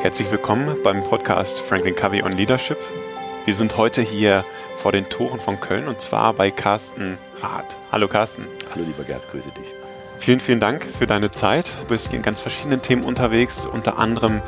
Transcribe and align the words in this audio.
Herzlich 0.00 0.30
willkommen 0.30 0.82
beim 0.82 1.04
Podcast 1.04 1.60
Franklin 1.60 1.94
Covey 1.94 2.22
on 2.22 2.32
Leadership. 2.32 2.78
Wir 3.44 3.54
sind 3.54 3.76
heute 3.76 4.00
hier 4.00 4.46
vor 4.76 4.92
den 4.92 5.10
Toren 5.10 5.38
von 5.38 5.60
Köln 5.60 5.86
und 5.86 6.00
zwar 6.00 6.32
bei 6.32 6.50
Carsten 6.50 7.18
Rath. 7.42 7.76
Hallo 7.92 8.08
Carsten. 8.08 8.46
Hallo 8.74 8.86
lieber 8.86 9.04
Gerd, 9.04 9.30
grüße 9.30 9.50
dich. 9.50 9.66
Vielen, 10.18 10.40
vielen 10.40 10.60
Dank 10.60 10.86
für 10.86 11.06
deine 11.06 11.30
Zeit. 11.30 11.70
Du 11.82 11.88
bist 11.88 12.10
in 12.14 12.22
ganz 12.22 12.40
verschiedenen 12.40 12.80
Themen 12.80 13.04
unterwegs, 13.04 13.66
unter 13.66 13.98
anderem 13.98 14.40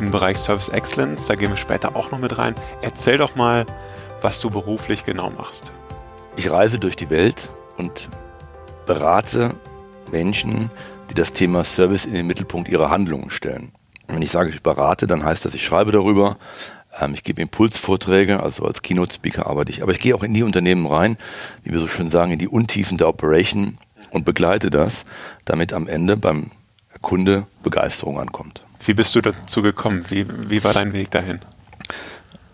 im 0.00 0.10
Bereich 0.10 0.38
Service 0.38 0.70
Excellence. 0.70 1.26
Da 1.26 1.34
gehen 1.34 1.50
wir 1.50 1.58
später 1.58 1.96
auch 1.96 2.10
noch 2.12 2.18
mit 2.18 2.38
rein. 2.38 2.54
Erzähl 2.80 3.18
doch 3.18 3.34
mal, 3.34 3.66
was 4.22 4.40
du 4.40 4.48
beruflich 4.48 5.04
genau 5.04 5.28
machst. 5.28 5.70
Ich 6.36 6.50
reise 6.50 6.78
durch 6.78 6.96
die 6.96 7.10
Welt 7.10 7.50
und 7.76 8.08
berate 8.86 9.54
Menschen, 10.10 10.70
die 11.10 11.14
das 11.14 11.32
Thema 11.32 11.64
Service 11.64 12.04
in 12.04 12.14
den 12.14 12.26
Mittelpunkt 12.26 12.68
ihrer 12.68 12.90
Handlungen 12.90 13.30
stellen. 13.30 13.72
Wenn 14.08 14.22
ich 14.22 14.30
sage, 14.30 14.50
ich 14.50 14.62
berate, 14.62 15.06
dann 15.06 15.24
heißt 15.24 15.44
das, 15.44 15.54
ich 15.54 15.64
schreibe 15.64 15.92
darüber, 15.92 16.36
ähm, 17.00 17.14
ich 17.14 17.24
gebe 17.24 17.42
Impulsvorträge, 17.42 18.40
also 18.40 18.64
als 18.64 18.82
Keynote-Speaker 18.82 19.46
arbeite 19.46 19.70
ich, 19.70 19.82
aber 19.82 19.92
ich 19.92 19.98
gehe 19.98 20.14
auch 20.14 20.22
in 20.22 20.32
die 20.32 20.42
Unternehmen 20.42 20.86
rein, 20.86 21.16
wie 21.64 21.72
wir 21.72 21.78
so 21.80 21.88
schön 21.88 22.10
sagen, 22.10 22.32
in 22.32 22.38
die 22.38 22.48
Untiefen 22.48 22.98
der 22.98 23.08
Operation 23.08 23.78
und 24.10 24.24
begleite 24.24 24.70
das, 24.70 25.04
damit 25.44 25.72
am 25.72 25.88
Ende 25.88 26.16
beim 26.16 26.50
Kunde 27.02 27.46
Begeisterung 27.62 28.18
ankommt. 28.18 28.62
Wie 28.84 28.94
bist 28.94 29.14
du 29.14 29.20
dazu 29.20 29.62
gekommen? 29.62 30.04
Wie, 30.08 30.26
wie 30.48 30.62
war 30.62 30.72
dein 30.72 30.92
Weg 30.92 31.10
dahin? 31.10 31.40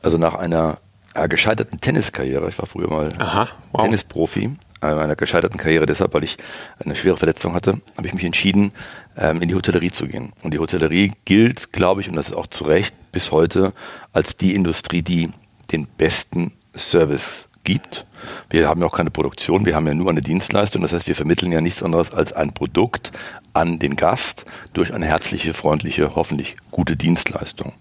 Also 0.03 0.19
nach 0.19 0.35
einer 0.35 0.79
äh, 1.15 1.29
gescheiterten 1.29 1.81
Tenniskarriere, 1.81 2.49
ich 2.49 2.59
war 2.59 2.67
früher 2.67 2.89
mal 2.89 3.09
Aha, 3.19 3.49
wow. 3.73 3.83
Tennisprofi, 3.83 4.57
äh, 4.83 4.87
einer 4.87 5.17
gescheiterten 5.17 5.59
Karriere 5.59 5.87
deshalb, 5.87 6.13
weil 6.15 6.25
ich 6.25 6.37
eine 6.85 6.97
schwere 6.97 7.17
Verletzung 7.17 7.55
hatte, 7.55 7.81
habe 7.97 8.07
ich 8.07 8.15
mich 8.15 8.25
entschieden, 8.25 8.73
ähm, 9.17 9.41
in 9.41 9.49
die 9.49 9.55
Hotellerie 9.55 9.91
zu 9.91 10.07
gehen. 10.07 10.33
Und 10.43 10.53
die 10.53 10.59
Hotellerie 10.59 11.13
gilt, 11.25 11.73
glaube 11.73 12.01
ich, 12.01 12.09
und 12.09 12.17
das 12.17 12.29
ist 12.29 12.35
auch 12.35 12.47
zu 12.47 12.65
Recht 12.65 12.95
bis 13.13 13.31
heute, 13.31 13.73
als 14.13 14.37
die 14.37 14.55
Industrie, 14.55 15.03
die 15.03 15.31
den 15.71 15.87
besten 15.87 16.53
Service 16.77 17.49
gibt. 17.65 18.07
Wir 18.51 18.69
haben 18.69 18.81
ja 18.81 18.87
auch 18.87 18.97
keine 18.97 19.11
Produktion, 19.11 19.65
wir 19.65 19.75
haben 19.75 19.87
ja 19.87 19.95
nur 19.95 20.11
eine 20.11 20.23
Dienstleistung. 20.23 20.83
Das 20.83 20.93
heißt, 20.93 21.07
wir 21.07 21.15
vermitteln 21.15 21.53
ja 21.53 21.61
nichts 21.61 21.83
anderes 21.83 22.13
als 22.13 22.33
ein 22.33 22.53
Produkt 22.53 23.13
an 23.55 23.79
den 23.79 23.97
Gast 23.97 24.47
durch 24.73 24.95
eine 24.95 25.07
herzliche, 25.07 25.55
freundliche, 25.55 26.15
hoffentlich 26.15 26.57
gute 26.71 26.97
Dienstleistung. 26.97 27.73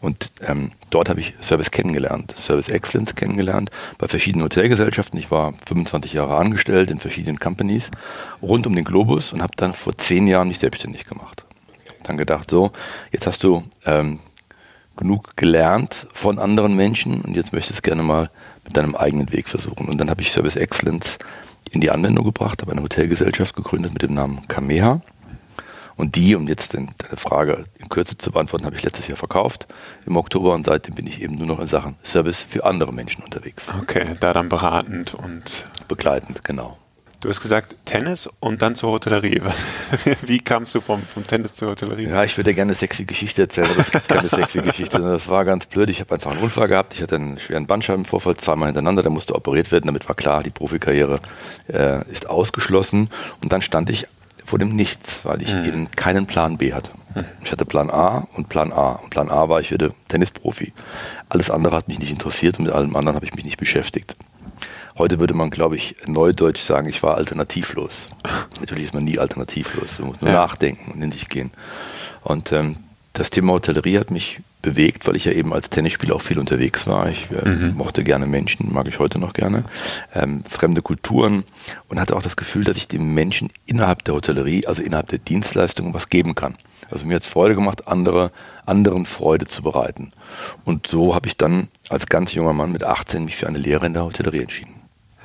Und 0.00 0.32
ähm, 0.46 0.70
dort 0.90 1.08
habe 1.08 1.20
ich 1.20 1.34
Service 1.42 1.70
kennengelernt, 1.70 2.34
Service 2.36 2.68
Excellence 2.68 3.14
kennengelernt, 3.14 3.70
bei 3.98 4.08
verschiedenen 4.08 4.44
Hotelgesellschaften. 4.44 5.18
Ich 5.18 5.30
war 5.30 5.54
25 5.66 6.12
Jahre 6.14 6.36
angestellt 6.36 6.90
in 6.90 6.98
verschiedenen 6.98 7.38
Companies 7.38 7.90
rund 8.40 8.66
um 8.66 8.74
den 8.74 8.84
Globus 8.84 9.32
und 9.32 9.42
habe 9.42 9.52
dann 9.56 9.74
vor 9.74 9.96
zehn 9.96 10.26
Jahren 10.26 10.48
mich 10.48 10.58
selbstständig 10.58 11.04
gemacht. 11.04 11.44
Dann 12.02 12.16
gedacht, 12.16 12.48
so, 12.48 12.72
jetzt 13.12 13.26
hast 13.26 13.44
du 13.44 13.62
ähm, 13.84 14.20
genug 14.96 15.36
gelernt 15.36 16.06
von 16.12 16.38
anderen 16.38 16.76
Menschen 16.76 17.20
und 17.20 17.34
jetzt 17.34 17.52
möchtest 17.52 17.78
du 17.78 17.82
gerne 17.82 18.02
mal 18.02 18.30
mit 18.70 18.76
deinem 18.76 18.94
eigenen 18.94 19.32
Weg 19.32 19.48
versuchen. 19.48 19.88
Und 19.88 19.98
dann 19.98 20.10
habe 20.10 20.22
ich 20.22 20.30
Service 20.30 20.54
Excellence 20.54 21.18
in 21.72 21.80
die 21.80 21.90
Anwendung 21.90 22.24
gebracht, 22.24 22.62
habe 22.62 22.70
eine 22.70 22.82
Hotelgesellschaft 22.82 23.56
gegründet 23.56 23.92
mit 23.92 24.02
dem 24.02 24.14
Namen 24.14 24.46
Kameha. 24.46 25.00
Und 25.96 26.14
die, 26.14 26.36
um 26.36 26.46
jetzt 26.46 26.74
deine 26.74 26.94
Frage 27.16 27.64
in 27.78 27.88
Kürze 27.88 28.16
zu 28.16 28.30
beantworten, 28.30 28.64
habe 28.64 28.76
ich 28.76 28.82
letztes 28.82 29.08
Jahr 29.08 29.16
verkauft 29.16 29.66
im 30.06 30.16
Oktober 30.16 30.54
und 30.54 30.66
seitdem 30.66 30.94
bin 30.94 31.06
ich 31.06 31.20
eben 31.20 31.34
nur 31.34 31.48
noch 31.48 31.58
in 31.58 31.66
Sachen 31.66 31.96
Service 32.04 32.42
für 32.42 32.64
andere 32.64 32.92
Menschen 32.92 33.24
unterwegs. 33.24 33.66
Okay, 33.82 34.16
da 34.20 34.32
dann 34.32 34.48
beratend 34.48 35.14
und 35.14 35.66
begleitend, 35.88 36.44
genau. 36.44 36.78
Du 37.20 37.28
hast 37.28 37.42
gesagt 37.42 37.76
Tennis 37.84 38.30
und 38.40 38.62
dann 38.62 38.74
zur 38.74 38.92
Hotellerie. 38.92 39.42
Wie 40.22 40.38
kamst 40.38 40.74
du 40.74 40.80
vom, 40.80 41.02
vom 41.02 41.26
Tennis 41.26 41.52
zur 41.52 41.68
Hotellerie? 41.68 42.08
Ja, 42.08 42.24
ich 42.24 42.34
würde 42.38 42.54
gerne 42.54 42.70
eine 42.70 42.74
sexy 42.74 43.04
Geschichte 43.04 43.42
erzählen, 43.42 43.68
aber 43.70 43.80
es 43.80 43.90
gibt 43.90 44.08
keine 44.08 44.26
sexy 44.26 44.62
Geschichte. 44.62 44.98
Das 45.00 45.28
war 45.28 45.44
ganz 45.44 45.66
blöd. 45.66 45.90
Ich 45.90 46.00
habe 46.00 46.14
einfach 46.14 46.30
einen 46.30 46.40
Unfall 46.40 46.68
gehabt. 46.68 46.94
Ich 46.94 47.02
hatte 47.02 47.16
einen 47.16 47.38
schweren 47.38 47.66
Bandscheibenvorfall 47.66 48.38
zweimal 48.38 48.68
hintereinander. 48.68 49.02
Der 49.02 49.10
musste 49.10 49.34
operiert 49.34 49.70
werden. 49.70 49.84
Damit 49.84 50.08
war 50.08 50.14
klar, 50.16 50.42
die 50.42 50.48
Profikarriere 50.48 51.20
äh, 51.68 52.10
ist 52.10 52.26
ausgeschlossen. 52.26 53.10
Und 53.42 53.52
dann 53.52 53.60
stand 53.60 53.90
ich 53.90 54.06
vor 54.46 54.58
dem 54.58 54.74
Nichts, 54.74 55.20
weil 55.26 55.42
ich 55.42 55.52
mhm. 55.52 55.64
eben 55.64 55.90
keinen 55.90 56.26
Plan 56.26 56.56
B 56.56 56.72
hatte. 56.72 56.90
Mhm. 57.14 57.26
Ich 57.44 57.52
hatte 57.52 57.66
Plan 57.66 57.90
A 57.90 58.28
und 58.34 58.48
Plan 58.48 58.72
A. 58.72 58.92
Und 58.92 59.10
Plan 59.10 59.28
A 59.30 59.50
war, 59.50 59.60
ich 59.60 59.70
werde 59.70 59.92
Tennisprofi. 60.08 60.72
Alles 61.28 61.50
andere 61.50 61.76
hat 61.76 61.86
mich 61.86 61.98
nicht 61.98 62.10
interessiert 62.10 62.58
und 62.58 62.64
mit 62.64 62.74
allem 62.74 62.96
anderen 62.96 63.16
habe 63.16 63.26
ich 63.26 63.34
mich 63.34 63.44
nicht 63.44 63.58
beschäftigt. 63.58 64.16
Heute 65.00 65.18
würde 65.18 65.32
man, 65.32 65.48
glaube 65.48 65.76
ich, 65.76 65.96
neudeutsch 66.04 66.60
sagen, 66.60 66.86
ich 66.86 67.02
war 67.02 67.14
alternativlos. 67.14 68.10
Natürlich 68.60 68.84
ist 68.84 68.92
man 68.92 69.02
nie 69.02 69.18
alternativlos. 69.18 69.98
Man 69.98 70.08
muss 70.08 70.20
nur 70.20 70.30
ja. 70.30 70.36
nachdenken 70.36 70.92
und 70.92 71.00
in 71.00 71.10
sich 71.10 71.30
gehen. 71.30 71.52
Und 72.22 72.52
ähm, 72.52 72.76
das 73.14 73.30
Thema 73.30 73.54
Hotellerie 73.54 73.98
hat 73.98 74.10
mich 74.10 74.40
bewegt, 74.60 75.06
weil 75.06 75.16
ich 75.16 75.24
ja 75.24 75.32
eben 75.32 75.54
als 75.54 75.70
Tennisspieler 75.70 76.14
auch 76.14 76.20
viel 76.20 76.38
unterwegs 76.38 76.86
war. 76.86 77.08
Ich 77.08 77.28
äh, 77.30 77.48
mhm. 77.48 77.78
mochte 77.78 78.04
gerne 78.04 78.26
Menschen, 78.26 78.74
mag 78.74 78.88
ich 78.88 78.98
heute 78.98 79.18
noch 79.18 79.32
gerne, 79.32 79.64
ähm, 80.14 80.44
fremde 80.46 80.82
Kulturen 80.82 81.44
und 81.88 81.98
hatte 81.98 82.14
auch 82.14 82.22
das 82.22 82.36
Gefühl, 82.36 82.64
dass 82.64 82.76
ich 82.76 82.86
dem 82.86 83.14
Menschen 83.14 83.48
innerhalb 83.64 84.04
der 84.04 84.12
Hotellerie, 84.12 84.66
also 84.66 84.82
innerhalb 84.82 85.08
der 85.08 85.18
Dienstleistung, 85.18 85.94
was 85.94 86.10
geben 86.10 86.34
kann. 86.34 86.56
Also 86.90 87.06
mir 87.06 87.14
hat 87.14 87.22
es 87.22 87.28
Freude 87.28 87.54
gemacht, 87.54 87.88
andere, 87.88 88.32
anderen 88.66 89.06
Freude 89.06 89.46
zu 89.46 89.62
bereiten. 89.62 90.12
Und 90.66 90.88
so 90.88 91.14
habe 91.14 91.26
ich 91.26 91.38
dann 91.38 91.68
als 91.88 92.04
ganz 92.04 92.34
junger 92.34 92.52
Mann 92.52 92.70
mit 92.70 92.84
18 92.84 93.24
mich 93.24 93.36
für 93.36 93.46
eine 93.46 93.56
Lehre 93.56 93.86
in 93.86 93.94
der 93.94 94.04
Hotellerie 94.04 94.42
entschieden. 94.42 94.79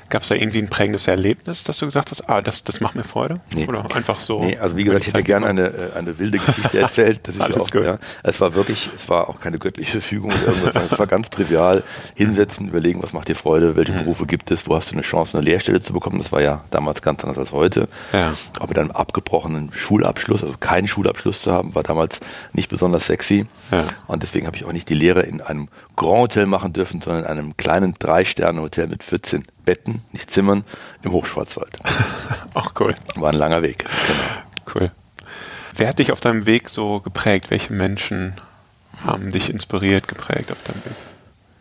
Gab 0.09 0.21
es 0.21 0.29
da 0.29 0.35
irgendwie 0.35 0.59
ein 0.59 0.69
prägendes 0.69 1.07
Erlebnis, 1.07 1.63
dass 1.63 1.79
du 1.79 1.85
gesagt 1.85 2.11
hast, 2.11 2.29
ah, 2.29 2.41
das, 2.41 2.63
das 2.63 2.79
macht 2.79 2.95
mir 2.95 3.03
Freude? 3.03 3.39
Nee. 3.53 3.65
Oder 3.65 3.85
einfach 3.95 4.19
so? 4.19 4.43
Nee, 4.43 4.57
also 4.57 4.77
wie 4.77 4.83
gesagt, 4.83 5.07
ich 5.07 5.13
hätte 5.13 5.23
gerne 5.23 5.47
eine, 5.47 5.67
äh, 5.67 5.93
eine 5.95 6.19
wilde 6.19 6.37
Geschichte 6.37 6.79
erzählt. 6.79 7.21
Das 7.23 7.35
ist 7.35 7.49
ja 7.49 7.59
auch, 7.59 7.73
ja, 7.73 7.97
es 8.23 8.39
war 8.39 8.53
wirklich, 8.53 8.89
es 8.95 9.09
war 9.09 9.29
auch 9.29 9.39
keine 9.39 9.57
göttliche 9.57 10.01
Fügung 10.01 10.31
oder 10.31 10.47
irgendwas. 10.47 10.91
es 10.91 10.99
war 10.99 11.07
ganz 11.07 11.29
trivial. 11.29 11.83
Hinsetzen, 12.13 12.67
überlegen, 12.67 13.01
was 13.01 13.13
macht 13.13 13.27
dir 13.27 13.35
Freude, 13.35 13.75
welche 13.75 13.93
mhm. 13.93 13.99
Berufe 13.99 14.25
gibt 14.25 14.51
es, 14.51 14.67
wo 14.67 14.75
hast 14.75 14.91
du 14.91 14.95
eine 14.95 15.01
Chance, 15.01 15.37
eine 15.37 15.45
Lehrstelle 15.45 15.81
zu 15.81 15.93
bekommen. 15.93 16.19
Das 16.19 16.31
war 16.31 16.41
ja 16.41 16.63
damals 16.69 17.01
ganz 17.01 17.23
anders 17.23 17.37
als 17.37 17.51
heute. 17.51 17.87
Ja. 18.13 18.35
Auch 18.59 18.67
mit 18.67 18.77
einem 18.77 18.91
abgebrochenen 18.91 19.71
Schulabschluss, 19.73 20.43
also 20.43 20.55
keinen 20.59 20.87
Schulabschluss 20.87 21.41
zu 21.41 21.51
haben, 21.51 21.73
war 21.73 21.83
damals 21.83 22.19
nicht 22.53 22.69
besonders 22.69 23.07
sexy. 23.07 23.47
Ja. 23.71 23.85
Und 24.07 24.23
deswegen 24.23 24.47
habe 24.47 24.57
ich 24.57 24.65
auch 24.65 24.71
nicht 24.71 24.89
die 24.89 24.93
Lehre 24.93 25.21
in 25.21 25.41
einem 25.41 25.69
Grand 25.95 26.19
Hotel 26.19 26.45
machen 26.45 26.73
dürfen, 26.73 27.01
sondern 27.01 27.23
in 27.23 27.29
einem 27.29 27.57
kleinen 27.57 27.93
Drei-Sterne-Hotel 27.97 28.87
mit 28.87 29.03
14 29.03 29.45
Betten, 29.65 30.01
nicht 30.11 30.29
Zimmern, 30.29 30.63
im 31.01 31.11
Hochschwarzwald. 31.11 31.77
Ach 32.53 32.73
cool. 32.79 32.95
War 33.15 33.31
ein 33.31 33.37
langer 33.37 33.63
Weg. 33.63 33.85
Genau. 34.07 34.75
Cool. 34.75 34.91
Wer 35.73 35.87
hat 35.89 35.99
dich 35.99 36.11
auf 36.11 36.21
deinem 36.21 36.45
Weg 36.45 36.69
so 36.69 37.01
geprägt? 37.01 37.49
Welche 37.49 37.73
Menschen 37.73 38.33
haben 39.03 39.31
dich 39.31 39.49
inspiriert, 39.49 40.07
geprägt 40.07 40.51
auf 40.51 40.61
deinem 40.63 40.85
Weg? 40.85 40.93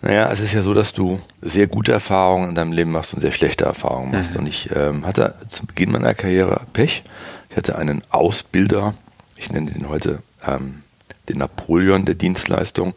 Naja, 0.03 0.31
es 0.31 0.41
ist 0.41 0.53
ja 0.53 0.60
so, 0.60 0.75
dass 0.75 0.92
du 0.92 1.21
sehr 1.41 1.66
gute 1.66 1.91
Erfahrungen 1.91 2.50
in 2.50 2.54
deinem 2.54 2.72
Leben 2.72 2.92
machst 2.92 3.15
und 3.15 3.21
sehr 3.21 3.32
schlechte 3.32 3.65
Erfahrungen 3.65 4.12
machst. 4.12 4.32
Mhm. 4.32 4.41
Und 4.41 4.47
ich 4.47 4.71
ähm, 4.76 5.06
hatte 5.06 5.34
zu 5.48 5.65
Beginn 5.66 5.91
meiner 5.91 6.15
Karriere 6.15 6.60
Pech. 6.75 7.03
Ich 7.48 7.56
hatte 7.56 7.76
einen 7.76 8.03
Ausbilder, 8.10 8.94
ich 9.36 9.50
nenne 9.50 9.71
den 9.71 9.88
heute 9.88 10.22
ähm, 10.47 10.84
den 11.29 11.39
Napoleon 11.39 12.05
der 12.05 12.15
Dienstleistung, 12.15 12.95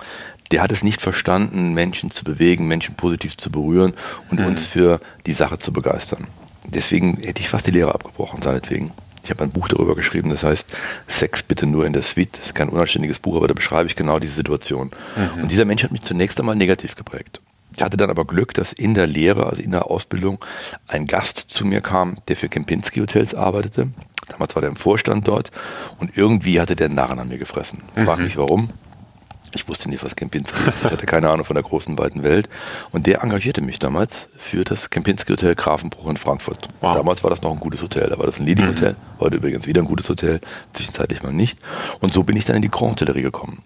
der 0.51 0.61
hat 0.61 0.71
es 0.71 0.83
nicht 0.83 1.01
verstanden, 1.01 1.73
Menschen 1.73 2.11
zu 2.11 2.23
bewegen, 2.23 2.67
Menschen 2.67 2.95
positiv 2.95 3.37
zu 3.37 3.51
berühren 3.51 3.93
und 4.29 4.39
mhm. 4.39 4.47
uns 4.47 4.65
für 4.65 4.99
die 5.25 5.33
Sache 5.33 5.59
zu 5.59 5.73
begeistern. 5.73 6.27
Deswegen 6.65 7.17
hätte 7.17 7.41
ich 7.41 7.49
fast 7.49 7.67
die 7.67 7.71
Lehre 7.71 7.93
abgebrochen, 7.93 8.41
seinetwegen. 8.41 8.91
Ich 9.23 9.29
habe 9.29 9.43
ein 9.43 9.51
Buch 9.51 9.67
darüber 9.67 9.93
geschrieben, 9.93 10.29
das 10.29 10.43
heißt 10.43 10.69
Sex 11.07 11.43
bitte 11.43 11.65
nur 11.65 11.85
in 11.85 11.91
der 11.91 12.01
Suite. 12.01 12.37
Das 12.37 12.47
ist 12.47 12.55
kein 12.55 12.69
unanständiges 12.69 13.19
Buch, 13.19 13.35
aber 13.35 13.49
da 13.49 13.53
beschreibe 13.53 13.87
ich 13.87 13.95
genau 13.95 14.19
diese 14.19 14.33
Situation. 14.33 14.91
Mhm. 15.15 15.43
Und 15.43 15.51
dieser 15.51 15.65
Mensch 15.65 15.83
hat 15.83 15.91
mich 15.91 16.01
zunächst 16.01 16.39
einmal 16.39 16.55
negativ 16.55 16.95
geprägt. 16.95 17.41
Ich 17.77 17.83
hatte 17.83 17.95
dann 17.95 18.09
aber 18.09 18.25
Glück, 18.25 18.55
dass 18.55 18.73
in 18.73 18.95
der 18.95 19.05
Lehre, 19.05 19.45
also 19.45 19.61
in 19.61 19.69
der 19.69 19.91
Ausbildung, 19.91 20.43
ein 20.87 21.05
Gast 21.05 21.37
zu 21.37 21.63
mir 21.63 21.81
kam, 21.81 22.17
der 22.27 22.35
für 22.35 22.49
Kempinski 22.49 22.99
Hotels 22.99 23.35
arbeitete. 23.35 23.89
Damals 24.27 24.55
war 24.55 24.61
der 24.61 24.71
im 24.71 24.75
Vorstand 24.75 25.27
dort 25.27 25.51
und 25.99 26.17
irgendwie 26.17 26.59
hatte 26.59 26.75
der 26.75 26.89
Narren 26.89 27.19
an 27.19 27.27
mir 27.27 27.37
gefressen. 27.37 27.83
Frag 27.93 28.17
mhm. 28.17 28.25
mich 28.25 28.37
warum. 28.37 28.69
Ich 29.57 29.67
wusste 29.67 29.89
nicht, 29.89 30.03
was 30.03 30.15
Kempinski 30.15 30.55
ist. 30.69 30.83
Ich 30.83 30.91
hatte 30.91 31.07
keine 31.07 31.31
Ahnung 31.31 31.43
von 31.43 31.55
der 31.55 31.63
großen, 31.63 31.97
weiten 31.97 32.21
Welt. 32.21 32.47
Und 32.91 33.07
der 33.07 33.23
engagierte 33.23 33.61
mich 33.61 33.79
damals 33.79 34.29
für 34.37 34.63
das 34.63 34.91
Kempinski 34.91 35.31
Hotel 35.31 35.55
Grafenbruch 35.55 36.07
in 36.11 36.15
Frankfurt. 36.15 36.67
Wow. 36.79 36.93
Damals 36.93 37.23
war 37.23 37.31
das 37.31 37.41
noch 37.41 37.51
ein 37.51 37.59
gutes 37.59 37.81
Hotel. 37.81 38.07
Da 38.07 38.19
war 38.19 38.27
das 38.27 38.39
ein 38.39 38.45
Leading 38.45 38.67
Hotel. 38.67 38.91
Mhm. 38.91 39.19
Heute 39.19 39.37
übrigens 39.37 39.65
wieder 39.65 39.81
ein 39.81 39.87
gutes 39.87 40.07
Hotel. 40.09 40.41
Zwischenzeitlich 40.73 41.23
mal 41.23 41.33
nicht. 41.33 41.57
Und 42.01 42.13
so 42.13 42.21
bin 42.21 42.37
ich 42.37 42.45
dann 42.45 42.55
in 42.55 42.61
die 42.61 42.69
Grand 42.69 42.91
Hotellerie 42.91 43.23
gekommen. 43.23 43.63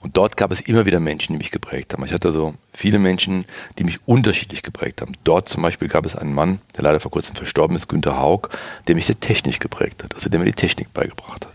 Und 0.00 0.16
dort 0.16 0.38
gab 0.38 0.50
es 0.50 0.62
immer 0.62 0.86
wieder 0.86 0.98
Menschen, 0.98 1.34
die 1.34 1.38
mich 1.38 1.50
geprägt 1.50 1.92
haben. 1.92 2.02
Ich 2.06 2.12
hatte 2.12 2.32
so 2.32 2.54
viele 2.72 2.98
Menschen, 2.98 3.44
die 3.78 3.84
mich 3.84 3.98
unterschiedlich 4.06 4.62
geprägt 4.62 5.02
haben. 5.02 5.12
Dort 5.24 5.50
zum 5.50 5.62
Beispiel 5.62 5.88
gab 5.88 6.06
es 6.06 6.16
einen 6.16 6.32
Mann, 6.32 6.62
der 6.74 6.84
leider 6.84 7.00
vor 7.00 7.10
kurzem 7.10 7.36
verstorben 7.36 7.76
ist, 7.76 7.86
Günter 7.86 8.18
Haug, 8.18 8.48
der 8.86 8.94
mich 8.94 9.04
sehr 9.04 9.20
technisch 9.20 9.58
geprägt 9.58 10.04
hat. 10.04 10.14
Also 10.14 10.30
der 10.30 10.40
mir 10.40 10.46
die 10.46 10.52
Technik 10.52 10.94
beigebracht 10.94 11.44
hat. 11.44 11.53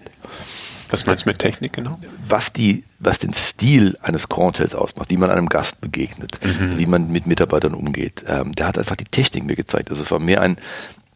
Was 0.89 1.05
meinst 1.05 1.25
du 1.25 1.29
mit 1.29 1.39
Technik 1.39 1.73
genau? 1.73 1.99
Was, 2.27 2.51
die, 2.51 2.83
was 2.99 3.19
den 3.19 3.33
Stil 3.33 3.97
eines 4.01 4.27
Grand 4.27 4.59
ausmacht, 4.75 5.09
wie 5.09 5.17
man 5.17 5.29
einem 5.29 5.49
Gast 5.49 5.81
begegnet, 5.81 6.39
mhm. 6.43 6.77
wie 6.77 6.85
man 6.85 7.11
mit 7.11 7.27
Mitarbeitern 7.27 7.73
umgeht. 7.73 8.25
Ähm, 8.27 8.53
der 8.53 8.67
hat 8.67 8.77
einfach 8.77 8.95
die 8.95 9.05
Technik 9.05 9.43
mir 9.45 9.55
gezeigt. 9.55 9.89
Also 9.91 10.03
es 10.03 10.11
war 10.11 10.19
mehr 10.19 10.41
ein, 10.41 10.57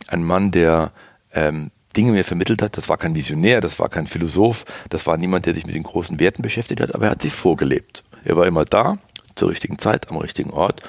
ein 0.07 0.23
Mann, 0.23 0.51
der 0.51 0.91
ähm, 1.33 1.71
Dinge 1.95 2.11
mir 2.11 2.23
vermittelt 2.23 2.61
hat. 2.61 2.77
Das 2.77 2.89
war 2.89 2.97
kein 2.97 3.15
Visionär, 3.15 3.61
das 3.61 3.79
war 3.79 3.89
kein 3.89 4.07
Philosoph, 4.07 4.65
das 4.89 5.05
war 5.07 5.17
niemand, 5.17 5.45
der 5.45 5.53
sich 5.53 5.65
mit 5.65 5.75
den 5.75 5.83
großen 5.83 6.19
Werten 6.19 6.41
beschäftigt 6.41 6.81
hat, 6.81 6.93
aber 6.93 7.05
er 7.05 7.11
hat 7.11 7.21
sie 7.21 7.29
vorgelebt. 7.29 8.03
Er 8.23 8.35
war 8.35 8.47
immer 8.47 8.65
da, 8.65 8.97
zur 9.35 9.49
richtigen 9.49 9.79
Zeit, 9.79 10.09
am 10.09 10.17
richtigen 10.17 10.51
Ort 10.51 10.81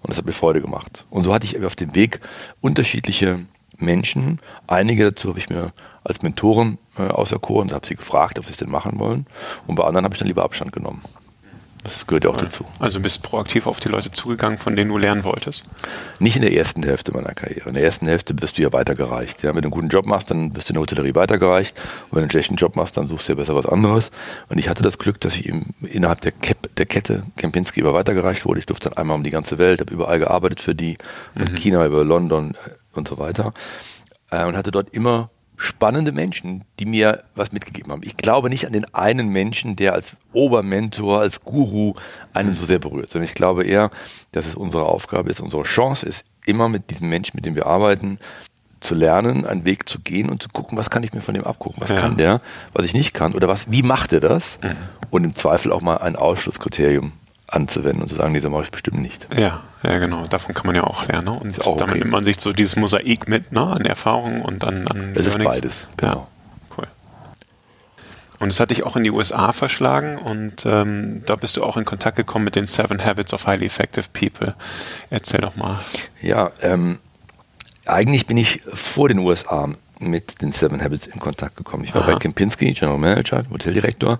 und 0.00 0.10
das 0.10 0.18
hat 0.18 0.26
mir 0.26 0.32
Freude 0.32 0.60
gemacht. 0.60 1.04
Und 1.10 1.24
so 1.24 1.34
hatte 1.34 1.46
ich 1.46 1.62
auf 1.64 1.76
dem 1.76 1.94
Weg 1.94 2.20
unterschiedliche 2.60 3.40
Menschen. 3.76 4.40
Einige 4.66 5.04
dazu 5.04 5.28
habe 5.28 5.38
ich 5.38 5.48
mir 5.48 5.72
als 6.04 6.22
Mentoren 6.22 6.78
äh, 6.96 7.08
auserkoren 7.08 7.68
und 7.68 7.74
habe 7.74 7.86
sie 7.86 7.96
gefragt, 7.96 8.38
ob 8.38 8.44
sie 8.44 8.52
es 8.52 8.56
denn 8.56 8.70
machen 8.70 8.98
wollen. 8.98 9.26
Und 9.66 9.74
bei 9.74 9.84
anderen 9.84 10.04
habe 10.04 10.14
ich 10.14 10.18
dann 10.18 10.28
lieber 10.28 10.44
Abstand 10.44 10.72
genommen. 10.72 11.02
Das 11.84 12.06
gehört 12.06 12.24
ja 12.24 12.30
auch 12.30 12.36
dazu. 12.36 12.64
Also 12.80 13.00
bist 13.00 13.22
proaktiv 13.22 13.66
auf 13.66 13.80
die 13.80 13.88
Leute 13.88 14.10
zugegangen, 14.10 14.58
von 14.58 14.76
denen 14.76 14.90
du 14.90 14.98
lernen 14.98 15.24
wolltest? 15.24 15.64
Nicht 16.18 16.36
in 16.36 16.42
der 16.42 16.52
ersten 16.52 16.82
Hälfte 16.82 17.12
meiner 17.12 17.34
Karriere. 17.34 17.68
In 17.68 17.74
der 17.74 17.84
ersten 17.84 18.06
Hälfte 18.06 18.34
bist 18.34 18.58
du 18.58 18.62
ja 18.62 18.72
weitergereicht. 18.72 19.42
Ja, 19.42 19.54
wenn 19.54 19.62
du 19.62 19.66
einen 19.66 19.70
guten 19.70 19.88
Job 19.88 20.04
machst, 20.06 20.30
dann 20.30 20.50
bist 20.50 20.68
du 20.68 20.72
in 20.72 20.74
der 20.74 20.82
Hotellerie 20.82 21.14
weitergereicht. 21.14 21.76
Und 21.76 22.12
wenn 22.12 22.18
du 22.18 22.22
einen 22.24 22.30
schlechten 22.30 22.56
Job 22.56 22.76
machst, 22.76 22.96
dann 22.96 23.08
suchst 23.08 23.28
du 23.28 23.32
ja 23.32 23.36
besser 23.36 23.54
was 23.54 23.66
anderes. 23.66 24.10
Und 24.48 24.58
ich 24.58 24.68
hatte 24.68 24.82
das 24.82 24.98
Glück, 24.98 25.20
dass 25.20 25.36
ich 25.36 25.46
im, 25.46 25.66
innerhalb 25.82 26.20
der, 26.20 26.32
Cap, 26.32 26.68
der 26.76 26.86
Kette 26.86 27.22
Kempinski 27.36 27.80
immer 27.80 27.94
weitergereicht 27.94 28.44
wurde. 28.44 28.60
Ich 28.60 28.66
durfte 28.66 28.90
dann 28.90 28.98
einmal 28.98 29.16
um 29.16 29.22
die 29.22 29.30
ganze 29.30 29.58
Welt, 29.58 29.80
habe 29.80 29.92
überall 29.92 30.18
gearbeitet 30.18 30.60
für 30.60 30.74
die, 30.74 30.98
von 31.36 31.52
mhm. 31.52 31.56
China 31.56 31.86
über 31.86 32.04
London 32.04 32.54
äh, 32.54 32.98
und 32.98 33.08
so 33.08 33.18
weiter. 33.18 33.52
Äh, 34.30 34.44
und 34.44 34.56
hatte 34.56 34.72
dort 34.72 34.90
immer 34.90 35.30
spannende 35.58 36.12
Menschen, 36.12 36.64
die 36.78 36.86
mir 36.86 37.24
was 37.34 37.50
mitgegeben 37.52 37.90
haben. 37.92 38.02
Ich 38.04 38.16
glaube 38.16 38.48
nicht 38.48 38.66
an 38.66 38.72
den 38.72 38.94
einen 38.94 39.28
Menschen, 39.28 39.74
der 39.74 39.92
als 39.92 40.16
Obermentor, 40.32 41.20
als 41.20 41.42
Guru 41.42 41.94
einen 42.32 42.54
so 42.54 42.64
sehr 42.64 42.78
berührt, 42.78 43.10
sondern 43.10 43.28
ich 43.28 43.34
glaube 43.34 43.64
eher, 43.64 43.90
dass 44.32 44.46
es 44.46 44.54
unsere 44.54 44.86
Aufgabe 44.86 45.30
ist, 45.30 45.40
unsere 45.40 45.64
Chance 45.64 46.06
ist, 46.06 46.24
immer 46.46 46.68
mit 46.68 46.90
diesem 46.90 47.08
Menschen, 47.08 47.36
mit 47.36 47.44
dem 47.44 47.56
wir 47.56 47.66
arbeiten, 47.66 48.18
zu 48.80 48.94
lernen, 48.94 49.44
einen 49.44 49.64
Weg 49.64 49.88
zu 49.88 49.98
gehen 49.98 50.30
und 50.30 50.40
zu 50.40 50.48
gucken, 50.48 50.78
was 50.78 50.90
kann 50.90 51.02
ich 51.02 51.12
mir 51.12 51.20
von 51.20 51.34
dem 51.34 51.42
abgucken, 51.42 51.82
was 51.82 51.90
ja. 51.90 51.96
kann 51.96 52.16
der, 52.16 52.40
was 52.72 52.86
ich 52.86 52.94
nicht 52.94 53.12
kann 53.12 53.34
oder 53.34 53.48
was, 53.48 53.68
wie 53.68 53.82
macht 53.82 54.12
er 54.12 54.20
das? 54.20 54.60
Mhm. 54.62 54.76
Und 55.10 55.24
im 55.24 55.34
Zweifel 55.34 55.72
auch 55.72 55.82
mal 55.82 55.96
ein 55.96 56.14
Ausschlusskriterium 56.14 57.12
anzuwenden 57.48 58.02
und 58.02 58.08
zu 58.08 58.14
sagen, 58.14 58.34
dieser 58.34 58.50
mache 58.50 58.62
ich 58.62 58.68
es 58.68 58.70
bestimmt 58.70 59.00
nicht. 59.00 59.26
Ja, 59.34 59.62
ja, 59.82 59.98
genau. 59.98 60.24
Davon 60.26 60.54
kann 60.54 60.66
man 60.66 60.76
ja 60.76 60.84
auch 60.84 61.06
lernen. 61.08 61.26
Ne? 61.26 61.32
Und 61.32 61.66
auch 61.66 61.76
damit 61.76 61.94
okay. 61.94 61.98
nimmt 62.00 62.10
man 62.10 62.24
sich 62.24 62.38
so 62.40 62.52
dieses 62.52 62.76
Mosaik 62.76 63.28
mit 63.28 63.52
ne? 63.52 63.62
an 63.62 63.84
Erfahrungen 63.84 64.42
und 64.42 64.64
an, 64.64 64.86
an 64.88 65.12
Es 65.14 65.26
ist 65.26 65.42
beides, 65.42 65.88
genau. 65.96 66.12
Ja, 66.12 66.26
cool. 66.76 66.86
Und 68.38 68.50
es 68.50 68.60
hat 68.60 68.70
dich 68.70 68.84
auch 68.84 68.96
in 68.96 69.04
die 69.04 69.10
USA 69.10 69.52
verschlagen 69.52 70.18
und 70.18 70.66
ähm, 70.66 71.22
da 71.24 71.36
bist 71.36 71.56
du 71.56 71.64
auch 71.64 71.76
in 71.76 71.84
Kontakt 71.84 72.16
gekommen 72.16 72.44
mit 72.44 72.54
den 72.54 72.66
Seven 72.66 73.04
Habits 73.04 73.32
of 73.32 73.46
Highly 73.46 73.66
Effective 73.66 74.06
People. 74.12 74.54
Erzähl 75.10 75.40
doch 75.40 75.56
mal. 75.56 75.80
Ja, 76.20 76.50
ähm, 76.60 76.98
eigentlich 77.86 78.26
bin 78.26 78.36
ich 78.36 78.60
vor 78.72 79.08
den 79.08 79.18
USA 79.18 79.70
mit 80.00 80.40
den 80.42 80.52
Seven 80.52 80.82
Habits 80.82 81.06
in 81.06 81.20
Kontakt 81.20 81.56
gekommen. 81.56 81.84
Ich 81.84 81.94
war 81.94 82.02
Aha. 82.02 82.12
bei 82.12 82.18
Kempinski, 82.18 82.72
General 82.72 82.98
Manager, 82.98 83.44
Hoteldirektor 83.50 84.18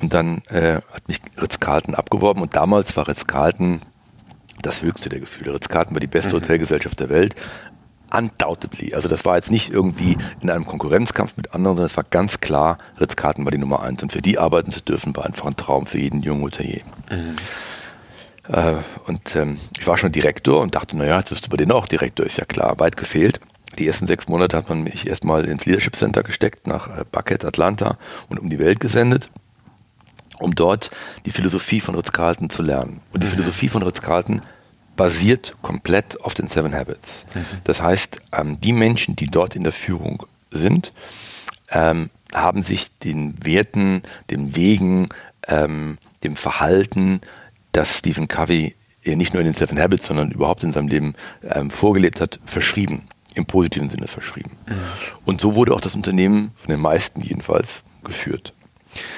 und 0.00 0.12
dann 0.12 0.42
äh, 0.48 0.76
hat 0.92 1.08
mich 1.08 1.20
Ritz-Carlton 1.40 1.94
abgeworben 1.94 2.42
und 2.42 2.56
damals 2.56 2.96
war 2.96 3.06
Ritz-Carlton 3.06 3.82
das 4.62 4.82
höchste 4.82 5.08
der 5.08 5.20
Gefühle. 5.20 5.54
Ritz-Carlton 5.54 5.94
war 5.94 6.00
die 6.00 6.06
beste 6.06 6.30
mhm. 6.30 6.42
Hotelgesellschaft 6.42 6.98
der 7.00 7.10
Welt. 7.10 7.34
Undoubtedly. 8.12 8.94
Also 8.94 9.08
das 9.08 9.24
war 9.24 9.36
jetzt 9.36 9.50
nicht 9.50 9.72
irgendwie 9.72 10.16
in 10.40 10.48
einem 10.48 10.66
Konkurrenzkampf 10.66 11.36
mit 11.36 11.52
anderen, 11.52 11.76
sondern 11.76 11.90
es 11.90 11.96
war 11.96 12.04
ganz 12.04 12.40
klar, 12.40 12.78
Ritz-Carlton 13.00 13.44
war 13.44 13.50
die 13.50 13.58
Nummer 13.58 13.82
eins. 13.82 14.02
Und 14.02 14.12
für 14.12 14.22
die 14.22 14.38
arbeiten 14.38 14.70
zu 14.70 14.82
dürfen, 14.82 15.16
war 15.16 15.26
einfach 15.26 15.46
ein 15.46 15.56
Traum 15.56 15.86
für 15.86 15.98
jeden 15.98 16.22
jungen 16.22 16.42
Hotelier. 16.42 16.82
Mhm. 17.10 17.36
Äh, 18.48 18.74
und 19.06 19.34
ähm, 19.36 19.58
ich 19.78 19.86
war 19.86 19.96
schon 19.96 20.12
Direktor 20.12 20.60
und 20.60 20.74
dachte, 20.74 20.96
naja, 20.96 21.18
jetzt 21.18 21.30
wirst 21.30 21.46
du 21.46 21.50
bei 21.50 21.56
denen 21.56 21.72
auch 21.72 21.88
Direktor, 21.88 22.24
ist 22.24 22.36
ja 22.36 22.44
klar, 22.44 22.78
weit 22.78 22.96
gefehlt. 22.96 23.40
Die 23.78 23.86
ersten 23.86 24.06
sechs 24.06 24.28
Monate 24.28 24.56
hat 24.56 24.68
man 24.68 24.82
mich 24.82 25.06
erstmal 25.06 25.44
ins 25.44 25.66
Leadership 25.66 25.96
Center 25.96 26.22
gesteckt, 26.22 26.66
nach 26.66 26.88
äh, 26.88 27.04
Bucket, 27.10 27.44
Atlanta 27.44 27.98
und 28.28 28.38
um 28.38 28.50
die 28.50 28.58
Welt 28.58 28.80
gesendet, 28.80 29.30
um 30.38 30.54
dort 30.54 30.90
die 31.26 31.30
Philosophie 31.30 31.80
von 31.80 31.94
Ritz-Carlton 31.94 32.50
zu 32.50 32.62
lernen. 32.62 33.00
Und 33.12 33.22
die 33.22 33.26
mhm. 33.26 33.32
Philosophie 33.32 33.68
von 33.68 33.82
Ritz-Carlton 33.82 34.42
basiert 34.96 35.56
komplett 35.62 36.20
auf 36.20 36.34
den 36.34 36.48
Seven 36.48 36.74
Habits. 36.74 37.26
Mhm. 37.34 37.44
Das 37.64 37.82
heißt, 37.82 38.20
ähm, 38.32 38.60
die 38.60 38.72
Menschen, 38.72 39.16
die 39.16 39.26
dort 39.26 39.56
in 39.56 39.64
der 39.64 39.72
Führung 39.72 40.26
sind, 40.50 40.92
ähm, 41.70 42.10
haben 42.32 42.62
sich 42.62 42.96
den 42.98 43.44
Werten, 43.44 44.02
den 44.30 44.54
Wegen, 44.54 45.08
ähm, 45.48 45.98
dem 46.22 46.36
Verhalten, 46.36 47.20
das 47.72 47.98
Stephen 47.98 48.28
Covey 48.28 48.74
nicht 49.04 49.34
nur 49.34 49.40
in 49.42 49.46
den 49.46 49.54
Seven 49.54 49.78
Habits, 49.78 50.06
sondern 50.06 50.30
überhaupt 50.30 50.64
in 50.64 50.72
seinem 50.72 50.88
Leben 50.88 51.14
ähm, 51.42 51.70
vorgelebt 51.70 52.22
hat, 52.22 52.40
verschrieben 52.46 53.02
im 53.34 53.46
positiven 53.46 53.88
Sinne 53.88 54.06
verschrieben. 54.06 54.52
Mhm. 54.66 54.74
Und 55.24 55.40
so 55.40 55.54
wurde 55.54 55.74
auch 55.74 55.80
das 55.80 55.94
Unternehmen, 55.94 56.52
von 56.56 56.70
den 56.70 56.80
meisten 56.80 57.20
jedenfalls, 57.20 57.82
geführt. 58.04 58.52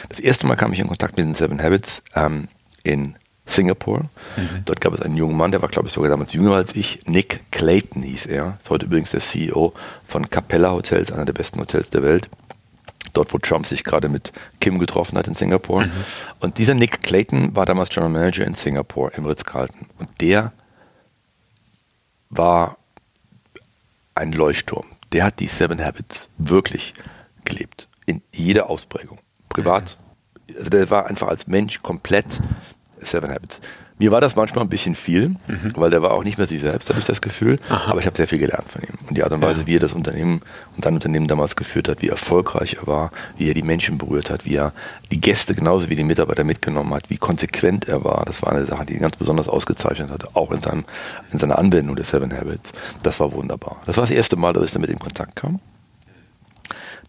Das 0.08 0.20
erste 0.20 0.46
Mal 0.46 0.56
kam 0.56 0.72
ich 0.72 0.78
in 0.78 0.88
Kontakt 0.88 1.16
mit 1.16 1.26
den 1.26 1.34
Seven 1.34 1.62
Habits 1.62 2.02
ähm, 2.14 2.48
in 2.82 3.16
Singapur. 3.46 4.00
Mhm. 4.36 4.62
Dort 4.64 4.80
gab 4.80 4.92
es 4.92 5.00
einen 5.00 5.16
jungen 5.16 5.36
Mann, 5.36 5.52
der 5.52 5.62
war, 5.62 5.68
glaube 5.68 5.88
ich, 5.88 5.94
sogar 5.94 6.10
damals 6.10 6.32
jünger 6.32 6.54
als 6.54 6.74
ich. 6.74 7.00
Nick 7.06 7.40
Clayton 7.52 8.02
hieß 8.02 8.26
er. 8.26 8.58
Ist 8.60 8.70
heute 8.70 8.86
übrigens 8.86 9.10
der 9.10 9.20
CEO 9.20 9.72
von 10.06 10.28
Capella 10.30 10.72
Hotels, 10.72 11.12
einer 11.12 11.24
der 11.24 11.32
besten 11.32 11.60
Hotels 11.60 11.90
der 11.90 12.02
Welt. 12.02 12.28
Dort, 13.12 13.32
wo 13.32 13.38
Trump 13.38 13.66
sich 13.66 13.84
gerade 13.84 14.08
mit 14.08 14.32
Kim 14.60 14.78
getroffen 14.78 15.16
hat 15.16 15.28
in 15.28 15.34
Singapur. 15.34 15.86
Mhm. 15.86 15.92
Und 16.40 16.58
dieser 16.58 16.74
Nick 16.74 17.02
Clayton 17.02 17.54
war 17.54 17.66
damals 17.66 17.88
General 17.88 18.10
Manager 18.10 18.44
in 18.44 18.54
Singapur 18.54 19.14
im 19.14 19.24
Ritz-Carlton. 19.26 19.86
Und 19.98 20.20
der 20.20 20.52
war 22.28 22.78
ein 24.16 24.32
Leuchtturm. 24.32 24.86
Der 25.12 25.24
hat 25.24 25.40
die 25.40 25.46
Seven 25.46 25.84
Habits 25.84 26.28
wirklich 26.38 26.94
gelebt. 27.44 27.88
In 28.06 28.22
jeder 28.32 28.70
Ausprägung. 28.70 29.18
Privat. 29.48 29.96
Also 30.56 30.70
der 30.70 30.90
war 30.90 31.06
einfach 31.06 31.28
als 31.28 31.46
Mensch 31.46 31.82
komplett 31.82 32.40
Seven 33.00 33.30
Habits. 33.30 33.60
Mir 33.98 34.10
war 34.10 34.20
das 34.20 34.36
manchmal 34.36 34.64
ein 34.64 34.68
bisschen 34.68 34.94
viel, 34.94 35.30
mhm. 35.30 35.72
weil 35.76 35.88
der 35.88 36.02
war 36.02 36.10
auch 36.10 36.22
nicht 36.22 36.36
mehr 36.36 36.46
sich 36.46 36.60
selbst, 36.60 36.90
habe 36.90 36.98
ich 36.98 37.06
das 37.06 37.22
Gefühl. 37.22 37.58
Aha. 37.70 37.92
Aber 37.92 38.00
ich 38.00 38.06
habe 38.06 38.14
sehr 38.14 38.28
viel 38.28 38.38
gelernt 38.38 38.70
von 38.70 38.82
ihm. 38.82 38.94
Und 39.08 39.16
die 39.16 39.24
Art 39.24 39.32
und 39.32 39.40
Weise, 39.40 39.62
ja. 39.62 39.66
wie 39.66 39.76
er 39.76 39.80
das 39.80 39.94
Unternehmen 39.94 40.42
und 40.76 40.84
sein 40.84 40.92
Unternehmen 40.92 41.28
damals 41.28 41.56
geführt 41.56 41.88
hat, 41.88 42.02
wie 42.02 42.08
erfolgreich 42.08 42.76
er 42.78 42.86
war, 42.86 43.10
wie 43.38 43.48
er 43.48 43.54
die 43.54 43.62
Menschen 43.62 43.96
berührt 43.96 44.28
hat, 44.28 44.44
wie 44.44 44.56
er 44.56 44.74
die 45.10 45.18
Gäste 45.18 45.54
genauso 45.54 45.88
wie 45.88 45.96
die 45.96 46.04
Mitarbeiter 46.04 46.44
mitgenommen 46.44 46.92
hat, 46.92 47.08
wie 47.08 47.16
konsequent 47.16 47.88
er 47.88 48.04
war. 48.04 48.26
Das 48.26 48.42
war 48.42 48.52
eine 48.52 48.66
Sache, 48.66 48.84
die 48.84 48.94
ihn 48.94 49.00
ganz 49.00 49.16
besonders 49.16 49.48
ausgezeichnet 49.48 50.10
hat, 50.10 50.36
auch 50.36 50.52
in, 50.52 50.60
seinem, 50.60 50.84
in 51.32 51.38
seiner 51.38 51.58
Anwendung 51.58 51.96
der 51.96 52.04
Seven 52.04 52.36
Habits. 52.36 52.72
Das 53.02 53.18
war 53.18 53.32
wunderbar. 53.32 53.76
Das 53.86 53.96
war 53.96 54.02
das 54.02 54.10
erste 54.10 54.36
Mal, 54.36 54.52
dass 54.52 54.64
ich 54.64 54.72
damit 54.72 54.90
in 54.90 54.98
Kontakt 54.98 55.36
kam. 55.36 55.58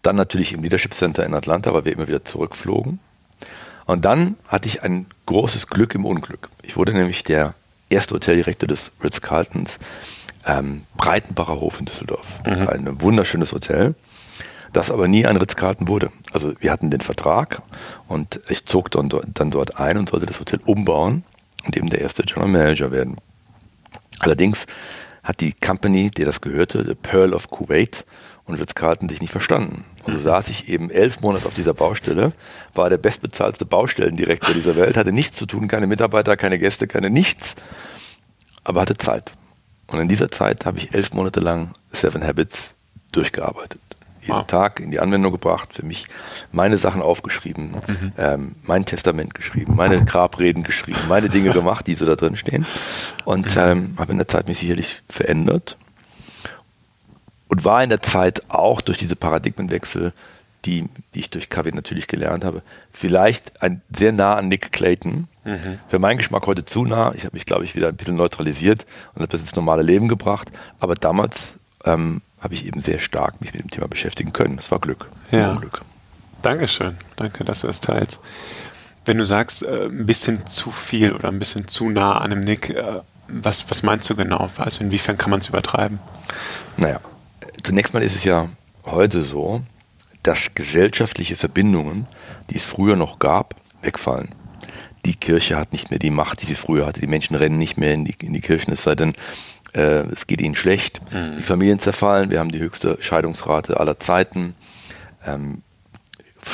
Dann 0.00 0.16
natürlich 0.16 0.54
im 0.54 0.62
Leadership 0.62 0.94
Center 0.94 1.26
in 1.26 1.34
Atlanta, 1.34 1.74
weil 1.74 1.84
wir 1.84 1.92
immer 1.92 2.08
wieder 2.08 2.24
zurückflogen. 2.24 2.98
Und 3.88 4.04
dann 4.04 4.36
hatte 4.46 4.68
ich 4.68 4.82
ein 4.82 5.06
großes 5.24 5.68
Glück 5.68 5.94
im 5.94 6.04
Unglück. 6.04 6.50
Ich 6.62 6.76
wurde 6.76 6.92
nämlich 6.92 7.24
der 7.24 7.54
erste 7.88 8.14
Hoteldirektor 8.14 8.68
des 8.68 8.92
Ritz-Carltons 9.02 9.78
ähm, 10.46 10.82
Breitenbacher 10.98 11.58
Hof 11.58 11.80
in 11.80 11.86
Düsseldorf. 11.86 12.38
Mhm. 12.44 12.68
Ein 12.68 13.00
wunderschönes 13.00 13.52
Hotel, 13.52 13.94
das 14.74 14.90
aber 14.90 15.08
nie 15.08 15.24
ein 15.24 15.38
Ritz-Carlton 15.38 15.88
wurde. 15.88 16.10
Also 16.34 16.52
wir 16.60 16.70
hatten 16.70 16.90
den 16.90 17.00
Vertrag 17.00 17.62
und 18.08 18.40
ich 18.50 18.66
zog 18.66 18.90
dann, 18.90 19.10
dann 19.32 19.50
dort 19.50 19.80
ein 19.80 19.96
und 19.96 20.10
sollte 20.10 20.26
das 20.26 20.38
Hotel 20.38 20.60
umbauen 20.66 21.24
und 21.64 21.74
eben 21.74 21.88
der 21.88 22.02
erste 22.02 22.24
General 22.24 22.48
Manager 22.48 22.90
werden. 22.90 23.16
Allerdings 24.18 24.66
hat 25.22 25.40
die 25.40 25.54
Company, 25.54 26.10
der 26.10 26.26
das 26.26 26.42
gehörte, 26.42 26.84
The 26.84 26.94
Pearl 26.94 27.32
of 27.32 27.48
Kuwait, 27.48 28.04
und 28.48 28.58
Ritz-Carlton 28.58 29.08
sich 29.08 29.20
nicht 29.20 29.30
verstanden. 29.30 29.84
Und 30.04 30.14
so 30.14 30.18
saß 30.18 30.48
ich 30.48 30.68
eben 30.68 30.90
elf 30.90 31.20
Monate 31.20 31.46
auf 31.46 31.54
dieser 31.54 31.74
Baustelle, 31.74 32.32
war 32.74 32.90
der 32.90 32.96
bestbezahlste 32.96 33.66
Baustellendirektor 33.66 34.54
dieser 34.54 34.74
Welt, 34.74 34.96
hatte 34.96 35.12
nichts 35.12 35.36
zu 35.36 35.46
tun, 35.46 35.68
keine 35.68 35.86
Mitarbeiter, 35.86 36.36
keine 36.36 36.58
Gäste, 36.58 36.86
keine 36.88 37.10
nichts, 37.10 37.56
aber 38.64 38.80
hatte 38.80 38.96
Zeit. 38.96 39.34
Und 39.86 40.00
in 40.00 40.08
dieser 40.08 40.30
Zeit 40.30 40.66
habe 40.66 40.78
ich 40.78 40.94
elf 40.94 41.12
Monate 41.12 41.40
lang 41.40 41.70
Seven 41.92 42.24
Habits 42.26 42.74
durchgearbeitet. 43.12 43.80
Jeden 44.22 44.34
wow. 44.34 44.46
Tag 44.46 44.80
in 44.80 44.90
die 44.90 45.00
Anwendung 45.00 45.32
gebracht, 45.32 45.74
für 45.74 45.84
mich 45.84 46.06
meine 46.52 46.76
Sachen 46.76 47.00
aufgeschrieben, 47.00 47.76
mhm. 47.86 48.12
ähm, 48.18 48.54
mein 48.62 48.84
Testament 48.84 49.34
geschrieben, 49.34 49.76
meine 49.76 50.04
Grabreden 50.04 50.64
geschrieben, 50.64 51.00
meine 51.08 51.28
Dinge 51.28 51.50
gemacht, 51.52 51.86
die 51.86 51.94
so 51.94 52.04
da 52.04 52.16
drin 52.16 52.36
stehen. 52.36 52.66
Und 53.24 53.54
mhm. 53.54 53.62
ähm, 53.62 53.94
habe 53.98 54.12
in 54.12 54.18
der 54.18 54.28
Zeit 54.28 54.48
mich 54.48 54.58
sicherlich 54.58 55.02
verändert 55.08 55.76
und 57.48 57.64
war 57.64 57.82
in 57.82 57.90
der 57.90 58.02
Zeit 58.02 58.42
auch 58.50 58.80
durch 58.80 58.98
diese 58.98 59.16
Paradigmenwechsel, 59.16 60.12
die, 60.64 60.86
die 61.14 61.20
ich 61.20 61.30
durch 61.30 61.48
KW 61.48 61.70
natürlich 61.72 62.06
gelernt 62.06 62.44
habe, 62.44 62.62
vielleicht 62.92 63.62
ein, 63.62 63.80
sehr 63.90 64.12
nah 64.12 64.34
an 64.34 64.48
Nick 64.48 64.72
Clayton. 64.72 65.28
Mhm. 65.44 65.78
Für 65.88 65.98
meinen 65.98 66.18
Geschmack 66.18 66.46
heute 66.46 66.64
zu 66.64 66.84
nah. 66.84 67.12
Ich 67.14 67.24
habe 67.24 67.36
mich, 67.36 67.46
glaube 67.46 67.64
ich, 67.64 67.74
wieder 67.74 67.88
ein 67.88 67.96
bisschen 67.96 68.16
neutralisiert 68.16 68.84
und 69.14 69.22
habe 69.22 69.30
das 69.30 69.40
ins 69.40 69.54
normale 69.54 69.82
Leben 69.82 70.08
gebracht. 70.08 70.50
Aber 70.80 70.94
damals 70.94 71.54
ähm, 71.84 72.22
habe 72.40 72.54
ich 72.54 72.66
eben 72.66 72.80
sehr 72.80 72.98
stark 72.98 73.40
mich 73.40 73.52
mit 73.52 73.62
dem 73.62 73.70
Thema 73.70 73.88
beschäftigen 73.88 74.32
können. 74.32 74.56
Das 74.56 74.70
war 74.70 74.78
Glück. 74.78 75.08
Ja. 75.30 75.54
Glück. 75.54 75.80
Dankeschön. 76.42 76.96
Danke, 77.16 77.44
dass 77.44 77.62
du 77.62 77.66
das 77.66 77.80
teilst. 77.80 78.18
Wenn 79.04 79.18
du 79.18 79.24
sagst, 79.24 79.62
äh, 79.62 79.86
ein 79.86 80.06
bisschen 80.06 80.46
zu 80.46 80.70
viel 80.70 81.12
oder 81.12 81.28
ein 81.28 81.38
bisschen 81.38 81.66
zu 81.66 81.88
nah 81.88 82.18
an 82.18 82.30
dem 82.30 82.40
Nick, 82.40 82.70
äh, 82.70 83.00
was, 83.28 83.70
was 83.70 83.82
meinst 83.82 84.08
du 84.10 84.16
genau? 84.16 84.50
Also 84.56 84.82
inwiefern 84.82 85.16
kann 85.16 85.30
man 85.30 85.40
es 85.40 85.48
übertreiben? 85.48 85.98
Naja, 86.76 87.00
zunächst 87.62 87.94
mal 87.94 88.02
ist 88.02 88.16
es 88.16 88.24
ja 88.24 88.48
heute 88.84 89.22
so, 89.22 89.62
dass 90.22 90.54
gesellschaftliche 90.54 91.36
Verbindungen, 91.36 92.06
die 92.50 92.56
es 92.56 92.64
früher 92.64 92.96
noch 92.96 93.18
gab, 93.18 93.54
wegfallen. 93.82 94.28
Die 95.04 95.14
Kirche 95.14 95.56
hat 95.56 95.72
nicht 95.72 95.90
mehr 95.90 95.98
die 95.98 96.10
Macht, 96.10 96.42
die 96.42 96.46
sie 96.46 96.54
früher 96.54 96.86
hatte. 96.86 97.00
Die 97.00 97.06
Menschen 97.06 97.36
rennen 97.36 97.58
nicht 97.58 97.78
mehr 97.78 97.94
in 97.94 98.04
die, 98.04 98.14
in 98.20 98.32
die 98.32 98.40
Kirchen, 98.40 98.72
es 98.72 98.82
sei 98.82 98.94
denn, 98.94 99.14
äh, 99.74 100.02
es 100.12 100.26
geht 100.26 100.40
ihnen 100.40 100.56
schlecht. 100.56 101.00
Mhm. 101.12 101.36
Die 101.38 101.42
Familien 101.42 101.78
zerfallen, 101.78 102.30
wir 102.30 102.40
haben 102.40 102.50
die 102.50 102.58
höchste 102.58 102.98
Scheidungsrate 103.00 103.78
aller 103.78 103.98
Zeiten. 103.98 104.54
Ähm, 105.24 105.62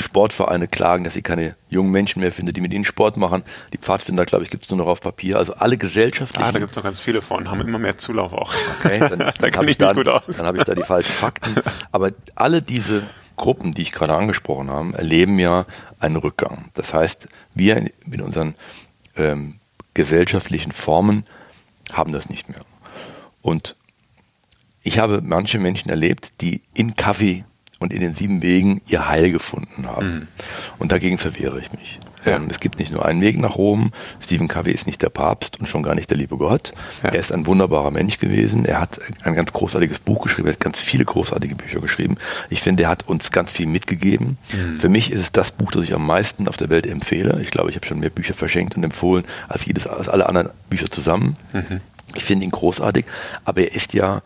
Sportvereine 0.03 0.69
klagen, 0.69 1.05
dass 1.05 1.15
sie 1.15 1.23
keine 1.23 1.57
jungen 1.69 1.91
Menschen 1.91 2.21
mehr 2.21 2.33
finden, 2.33 2.53
die 2.53 2.61
mit 2.61 2.73
ihnen 2.73 2.85
Sport 2.85 3.17
machen. 3.17 3.43
Die 3.73 3.79
Pfadfinder, 3.79 4.25
glaube 4.27 4.45
ich, 4.45 4.51
gibt 4.51 4.65
es 4.65 4.71
nur 4.71 4.79
noch 4.79 4.87
auf 4.87 5.01
Papier. 5.01 5.39
Also 5.39 5.55
alle 5.55 5.77
gesellschaftlichen. 5.77 6.47
Ah, 6.47 6.53
da 6.53 6.59
gibt 6.59 6.71
es 6.71 6.77
noch 6.77 6.85
ganz 6.85 7.01
viele 7.01 7.23
von, 7.23 7.51
haben 7.51 7.61
immer 7.61 7.79
mehr 7.79 7.99
Zulauf 7.99 8.33
auch. 8.33 8.53
Okay, 8.81 8.99
dann, 8.99 9.19
da 9.19 9.33
dann 9.33 9.55
habe 9.55 9.71
ich, 9.71 9.79
da, 9.79 9.95
hab 9.95 10.57
ich 10.57 10.65
da 10.65 10.75
die 10.75 10.83
falschen 10.83 11.13
Fakten. 11.13 11.57
Aber 11.93 12.11
alle 12.35 12.63
diese 12.63 13.03
Gruppen, 13.37 13.73
die 13.73 13.83
ich 13.83 13.93
gerade 13.93 14.15
angesprochen 14.15 14.71
habe, 14.71 14.97
erleben 14.97 15.39
ja 15.39 15.67
einen 16.01 16.17
Rückgang. 16.17 16.71
Das 16.75 16.95
heißt, 16.95 17.29
wir 17.55 17.91
mit 18.07 18.21
unseren 18.21 18.55
ähm, 19.17 19.61
gesellschaftlichen 19.95 20.73
Formen 20.73 21.25
haben 21.93 22.13
das 22.13 22.29
nicht 22.29 22.49
mehr. 22.49 22.61
Und 23.43 23.77
ich 24.83 24.99
habe 24.99 25.21
manche 25.23 25.59
Menschen 25.59 25.91
erlebt, 25.91 26.41
die 26.41 26.63
in 26.75 26.95
Kaffee 26.95 27.45
und 27.85 27.93
in 27.93 28.01
den 28.01 28.15
sieben 28.15 28.43
Wegen 28.43 28.81
ihr 28.87 29.09
Heil 29.09 29.31
gefunden 29.31 29.87
haben. 29.87 30.15
Mhm. 30.15 30.29
Und 30.79 30.91
dagegen 30.91 31.19
verwehre 31.19 31.61
ich 31.61 31.71
mich. 31.73 32.01
Ja. 32.25 32.37
Ähm, 32.37 32.49
es 32.51 32.61
gibt 32.61 32.79
nicht 32.79 32.91
nur 32.91 33.05
einen 33.05 33.21
Weg 33.21 33.39
nach 33.39 33.57
Rom. 33.57 33.93
Stephen 34.21 34.49
Covey 34.49 34.73
ist 34.73 34.87
nicht 34.87 35.03
der 35.03 35.11
Papst 35.11 35.61
und 35.61 35.67
schon 35.67 35.83
gar 35.83 35.95
nicht 35.95 36.11
der 36.11 36.17
liebe 36.17 36.37
Gott. 36.37 36.73
Ja. 37.03 37.11
Er 37.11 37.21
ist 37.21 37.33
ein 37.33 37.47
wunderbarer 37.47 37.91
Mensch 37.91 38.19
gewesen. 38.19 38.65
Er 38.65 38.81
hat 38.81 39.01
ein 39.23 39.35
ganz 39.35 39.53
großartiges 39.53 39.99
Buch 39.99 40.23
geschrieben. 40.23 40.49
Er 40.49 40.55
hat 40.55 40.61
ganz 40.61 40.81
viele 40.81 41.05
großartige 41.05 41.55
Bücher 41.55 41.81
geschrieben. 41.81 42.17
Ich 42.51 42.63
finde, 42.63 42.85
er 42.85 42.89
hat 42.89 43.07
uns 43.07 43.31
ganz 43.31 43.53
viel 43.53 43.67
mitgegeben. 43.67 44.39
Mhm. 44.53 44.81
Für 44.81 44.89
mich 44.89 45.13
ist 45.13 45.21
es 45.21 45.33
das 45.33 45.53
Buch, 45.53 45.71
das 45.73 45.85
ich 45.85 45.95
am 45.95 46.07
meisten 46.07 46.49
auf 46.49 46.57
der 46.57 46.71
Welt 46.71 46.87
empfehle. 46.87 47.39
Ich 47.43 47.51
glaube, 47.51 47.71
ich 47.71 47.77
habe 47.77 47.87
schon 47.87 48.01
mehr 48.01 48.11
Bücher 48.11 48.35
verschenkt 48.35 48.77
und 48.77 48.85
empfohlen 48.85 49.25
als 49.49 49.67
jedes, 49.67 49.87
als 49.87 50.09
alle 50.09 50.29
anderen 50.29 50.51
Bücher 50.71 50.91
zusammen. 50.91 51.37
Mhm. 51.53 51.81
Ich 52.15 52.25
finde 52.25 52.45
ihn 52.45 52.51
großartig. 52.51 53.05
Aber 53.45 53.61
er 53.61 53.75
ist 53.75 53.93
ja, 53.93 54.23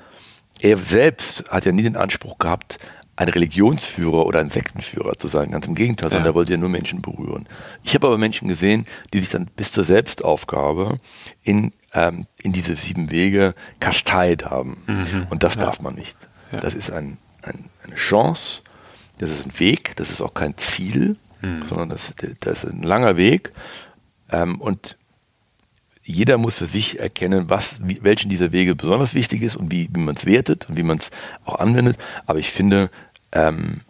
er 0.60 0.78
selbst 0.78 1.44
hat 1.50 1.64
ja 1.64 1.72
nie 1.72 1.82
den 1.82 1.96
Anspruch 1.96 2.38
gehabt, 2.38 2.78
ein 3.18 3.28
Religionsführer 3.28 4.26
oder 4.26 4.38
ein 4.38 4.48
Sektenführer 4.48 5.18
zu 5.18 5.26
sein. 5.26 5.50
Ganz 5.50 5.66
im 5.66 5.74
Gegenteil, 5.74 6.08
sondern 6.08 6.26
ja. 6.26 6.30
er 6.30 6.34
wollte 6.36 6.52
ja 6.52 6.58
nur 6.58 6.68
Menschen 6.68 7.02
berühren. 7.02 7.48
Ich 7.82 7.94
habe 7.96 8.06
aber 8.06 8.16
Menschen 8.16 8.46
gesehen, 8.46 8.86
die 9.12 9.18
sich 9.18 9.30
dann 9.30 9.46
bis 9.56 9.72
zur 9.72 9.82
Selbstaufgabe 9.82 11.00
in, 11.42 11.72
ähm, 11.94 12.26
in 12.40 12.52
diese 12.52 12.76
sieben 12.76 13.10
Wege 13.10 13.56
kasteit 13.80 14.44
haben. 14.44 14.84
Mhm. 14.86 15.26
Und 15.30 15.42
das 15.42 15.56
ja. 15.56 15.62
darf 15.62 15.80
man 15.80 15.96
nicht. 15.96 16.16
Ja. 16.52 16.60
Das 16.60 16.74
ist 16.74 16.92
ein, 16.92 17.18
ein, 17.42 17.64
eine 17.84 17.96
Chance, 17.96 18.62
das 19.18 19.32
ist 19.32 19.46
ein 19.46 19.58
Weg, 19.58 19.96
das 19.96 20.10
ist 20.10 20.20
auch 20.20 20.34
kein 20.34 20.56
Ziel, 20.56 21.16
mhm. 21.40 21.64
sondern 21.64 21.88
das, 21.88 22.14
das 22.38 22.62
ist 22.62 22.70
ein 22.70 22.84
langer 22.84 23.16
Weg. 23.16 23.50
Ähm, 24.30 24.60
und 24.60 24.96
jeder 26.08 26.38
muss 26.38 26.54
für 26.54 26.66
sich 26.66 26.98
erkennen, 26.98 27.50
was, 27.50 27.86
wie, 27.86 27.98
welchen 28.02 28.30
dieser 28.30 28.50
Wege 28.50 28.74
besonders 28.74 29.14
wichtig 29.14 29.42
ist 29.42 29.56
und 29.56 29.70
wie, 29.70 29.90
wie 29.92 30.00
man 30.00 30.16
es 30.16 30.24
wertet 30.24 30.66
und 30.70 30.78
wie 30.78 30.82
man 30.82 30.96
es 30.96 31.10
auch 31.44 31.56
anwendet. 31.56 31.98
Aber 32.24 32.38
ich 32.38 32.50
finde, 32.50 32.88
ähm, 33.32 33.80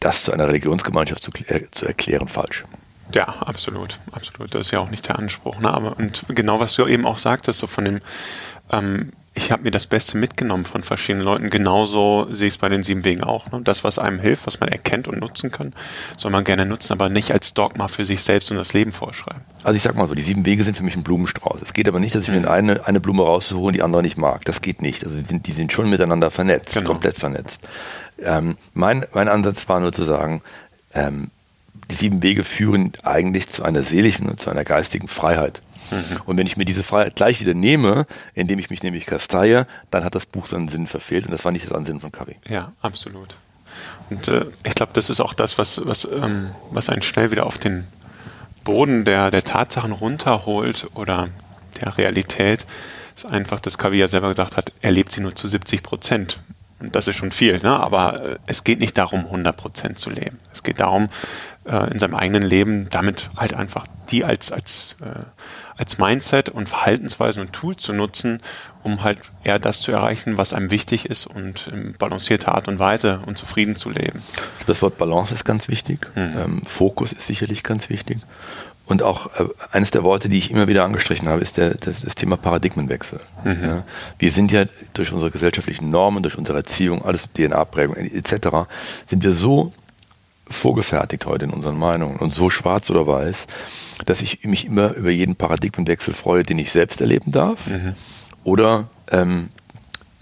das 0.00 0.24
zu 0.24 0.32
einer 0.32 0.48
Religionsgemeinschaft 0.48 1.22
zu, 1.22 1.30
äh, 1.46 1.66
zu, 1.70 1.86
erklären 1.86 2.28
falsch. 2.28 2.64
Ja, 3.12 3.24
absolut, 3.24 3.98
absolut. 4.12 4.54
Das 4.54 4.66
ist 4.66 4.70
ja 4.70 4.78
auch 4.80 4.90
nicht 4.90 5.08
der 5.08 5.18
Anspruch. 5.18 5.58
Ne? 5.60 5.70
Aber, 5.72 5.96
und 5.98 6.24
genau 6.28 6.60
was 6.60 6.74
du 6.74 6.86
eben 6.86 7.06
auch 7.06 7.18
sagtest, 7.18 7.58
so 7.58 7.66
von 7.66 7.84
dem, 7.84 8.00
ähm, 8.70 9.12
ich 9.32 9.52
habe 9.52 9.62
mir 9.62 9.70
das 9.70 9.86
Beste 9.86 10.18
mitgenommen 10.18 10.64
von 10.64 10.82
verschiedenen 10.82 11.24
Leuten. 11.24 11.50
Genauso 11.50 12.26
sehe 12.30 12.48
ich 12.48 12.54
es 12.54 12.58
bei 12.58 12.68
den 12.68 12.82
sieben 12.82 13.04
Wegen 13.04 13.22
auch. 13.22 13.50
Ne? 13.52 13.60
Das, 13.62 13.84
was 13.84 13.98
einem 13.98 14.18
hilft, 14.18 14.46
was 14.46 14.58
man 14.58 14.68
erkennt 14.68 15.06
und 15.06 15.20
nutzen 15.20 15.52
kann, 15.52 15.72
soll 16.16 16.32
man 16.32 16.42
gerne 16.42 16.66
nutzen, 16.66 16.92
aber 16.92 17.08
nicht 17.08 17.30
als 17.30 17.54
Dogma 17.54 17.86
für 17.86 18.04
sich 18.04 18.22
selbst 18.22 18.50
und 18.50 18.56
das 18.56 18.72
Leben 18.72 18.90
vorschreiben. 18.90 19.42
Also 19.62 19.76
ich 19.76 19.82
sag 19.82 19.94
mal 19.94 20.08
so, 20.08 20.14
die 20.14 20.22
sieben 20.22 20.44
Wege 20.46 20.64
sind 20.64 20.76
für 20.76 20.82
mich 20.82 20.96
ein 20.96 21.04
Blumenstrauß. 21.04 21.62
Es 21.62 21.72
geht 21.72 21.86
aber 21.86 22.00
nicht, 22.00 22.14
dass 22.14 22.24
ich 22.24 22.28
mhm. 22.28 22.42
mir 22.42 22.50
eine, 22.50 22.86
eine 22.86 22.98
Blume 22.98 23.22
raussuche 23.22 23.60
und 23.60 23.74
die 23.74 23.82
andere 23.82 24.02
nicht 24.02 24.18
mag. 24.18 24.44
Das 24.46 24.62
geht 24.62 24.82
nicht. 24.82 25.04
Also 25.04 25.16
die 25.16 25.24
sind, 25.24 25.46
die 25.46 25.52
sind 25.52 25.72
schon 25.72 25.88
miteinander 25.88 26.32
vernetzt, 26.32 26.74
genau. 26.74 26.90
komplett 26.90 27.16
vernetzt. 27.16 27.60
Ähm, 28.20 28.56
mein, 28.74 29.06
mein 29.14 29.28
Ansatz 29.28 29.68
war 29.68 29.78
nur 29.78 29.92
zu 29.92 30.04
sagen, 30.04 30.42
ähm, 30.92 31.30
die 31.88 31.94
sieben 31.94 32.22
Wege 32.22 32.42
führen 32.42 32.92
eigentlich 33.04 33.48
zu 33.48 33.62
einer 33.62 33.82
seelischen 33.82 34.28
und 34.28 34.40
zu 34.40 34.50
einer 34.50 34.64
geistigen 34.64 35.08
Freiheit. 35.08 35.62
Mhm. 35.90 36.20
Und 36.26 36.36
wenn 36.36 36.46
ich 36.46 36.56
mir 36.56 36.64
diese 36.64 36.82
Freiheit 36.82 37.16
gleich 37.16 37.40
wieder 37.40 37.54
nehme, 37.54 38.06
indem 38.34 38.58
ich 38.58 38.70
mich 38.70 38.82
nämlich 38.82 39.06
kasteie, 39.06 39.66
dann 39.90 40.04
hat 40.04 40.14
das 40.14 40.26
Buch 40.26 40.46
seinen 40.46 40.68
Sinn 40.68 40.86
verfehlt 40.86 41.26
und 41.26 41.32
das 41.32 41.44
war 41.44 41.52
nicht 41.52 41.64
das 41.64 41.72
Ansinnen 41.72 42.00
von 42.00 42.12
Kavi. 42.12 42.36
Ja, 42.48 42.72
absolut. 42.80 43.36
Und 44.08 44.28
äh, 44.28 44.46
ich 44.64 44.74
glaube, 44.74 44.92
das 44.92 45.10
ist 45.10 45.20
auch 45.20 45.34
das, 45.34 45.58
was, 45.58 45.84
was, 45.86 46.04
ähm, 46.04 46.50
was 46.70 46.88
einen 46.88 47.02
schnell 47.02 47.30
wieder 47.30 47.46
auf 47.46 47.58
den 47.58 47.86
Boden 48.64 49.04
der, 49.04 49.30
der 49.30 49.44
Tatsachen 49.44 49.92
runterholt 49.92 50.88
oder 50.94 51.28
der 51.80 51.96
Realität, 51.96 52.66
ist 53.14 53.26
einfach, 53.26 53.60
dass 53.60 53.78
Kavi 53.78 53.98
ja 53.98 54.08
selber 54.08 54.28
gesagt 54.28 54.56
hat, 54.56 54.72
er 54.80 54.90
lebt 54.90 55.12
sie 55.12 55.20
nur 55.20 55.34
zu 55.34 55.48
70 55.48 55.82
Prozent. 55.82 56.42
Und 56.80 56.96
das 56.96 57.06
ist 57.06 57.16
schon 57.16 57.30
viel, 57.30 57.58
ne? 57.58 57.78
aber 57.78 58.22
äh, 58.22 58.36
es 58.46 58.64
geht 58.64 58.80
nicht 58.80 58.96
darum, 58.96 59.26
100 59.26 59.56
Prozent 59.56 59.98
zu 59.98 60.08
leben. 60.08 60.38
Es 60.52 60.62
geht 60.62 60.80
darum, 60.80 61.10
äh, 61.66 61.90
in 61.92 61.98
seinem 61.98 62.14
eigenen 62.14 62.42
Leben 62.42 62.88
damit 62.90 63.28
halt 63.36 63.52
einfach 63.52 63.86
die 64.10 64.24
als, 64.24 64.50
als, 64.50 64.96
äh, 65.00 65.24
als 65.80 65.96
Mindset 65.96 66.50
und 66.50 66.68
Verhaltensweisen 66.68 67.40
und 67.40 67.54
Tool 67.54 67.74
zu 67.74 67.94
nutzen, 67.94 68.42
um 68.82 69.02
halt 69.02 69.18
eher 69.44 69.58
das 69.58 69.80
zu 69.80 69.90
erreichen, 69.90 70.36
was 70.36 70.52
einem 70.52 70.70
wichtig 70.70 71.06
ist 71.06 71.26
und 71.26 71.68
in 71.68 71.94
balancierter 71.94 72.54
Art 72.54 72.68
und 72.68 72.78
Weise 72.78 73.20
und 73.24 73.38
zufrieden 73.38 73.76
zu 73.76 73.88
leben. 73.88 74.22
Das 74.66 74.82
Wort 74.82 74.98
Balance 74.98 75.32
ist 75.32 75.46
ganz 75.46 75.68
wichtig. 75.68 76.06
Mhm. 76.14 76.38
Ähm, 76.38 76.62
Fokus 76.66 77.14
ist 77.14 77.26
sicherlich 77.26 77.62
ganz 77.62 77.88
wichtig. 77.88 78.18
Und 78.84 79.02
auch 79.02 79.28
äh, 79.40 79.44
eines 79.72 79.90
der 79.90 80.02
Worte, 80.04 80.28
die 80.28 80.36
ich 80.36 80.50
immer 80.50 80.68
wieder 80.68 80.84
angestrichen 80.84 81.30
habe, 81.30 81.40
ist 81.40 81.56
der, 81.56 81.70
das, 81.74 82.02
das 82.02 82.14
Thema 82.14 82.36
Paradigmenwechsel. 82.36 83.20
Mhm. 83.44 83.64
Ja, 83.64 83.84
wir 84.18 84.32
sind 84.32 84.52
ja 84.52 84.66
durch 84.92 85.12
unsere 85.12 85.30
gesellschaftlichen 85.30 85.88
Normen, 85.88 86.22
durch 86.22 86.36
unsere 86.36 86.58
Erziehung, 86.58 87.02
alles 87.02 87.26
DNA-Prägung 87.32 87.96
etc., 87.96 88.68
sind 89.06 89.24
wir 89.24 89.32
so 89.32 89.72
vorgefertigt 90.46 91.24
heute 91.24 91.46
in 91.46 91.52
unseren 91.52 91.78
Meinungen 91.78 92.16
und 92.16 92.34
so 92.34 92.50
schwarz 92.50 92.90
oder 92.90 93.06
weiß, 93.06 93.46
dass 94.06 94.22
ich 94.22 94.44
mich 94.44 94.66
immer 94.66 94.94
über 94.94 95.10
jeden 95.10 95.36
Paradigmenwechsel 95.36 96.14
freue, 96.14 96.42
den 96.42 96.58
ich 96.58 96.72
selbst 96.72 97.00
erleben 97.00 97.32
darf 97.32 97.66
mhm. 97.66 97.94
oder 98.44 98.88
ähm, 99.10 99.50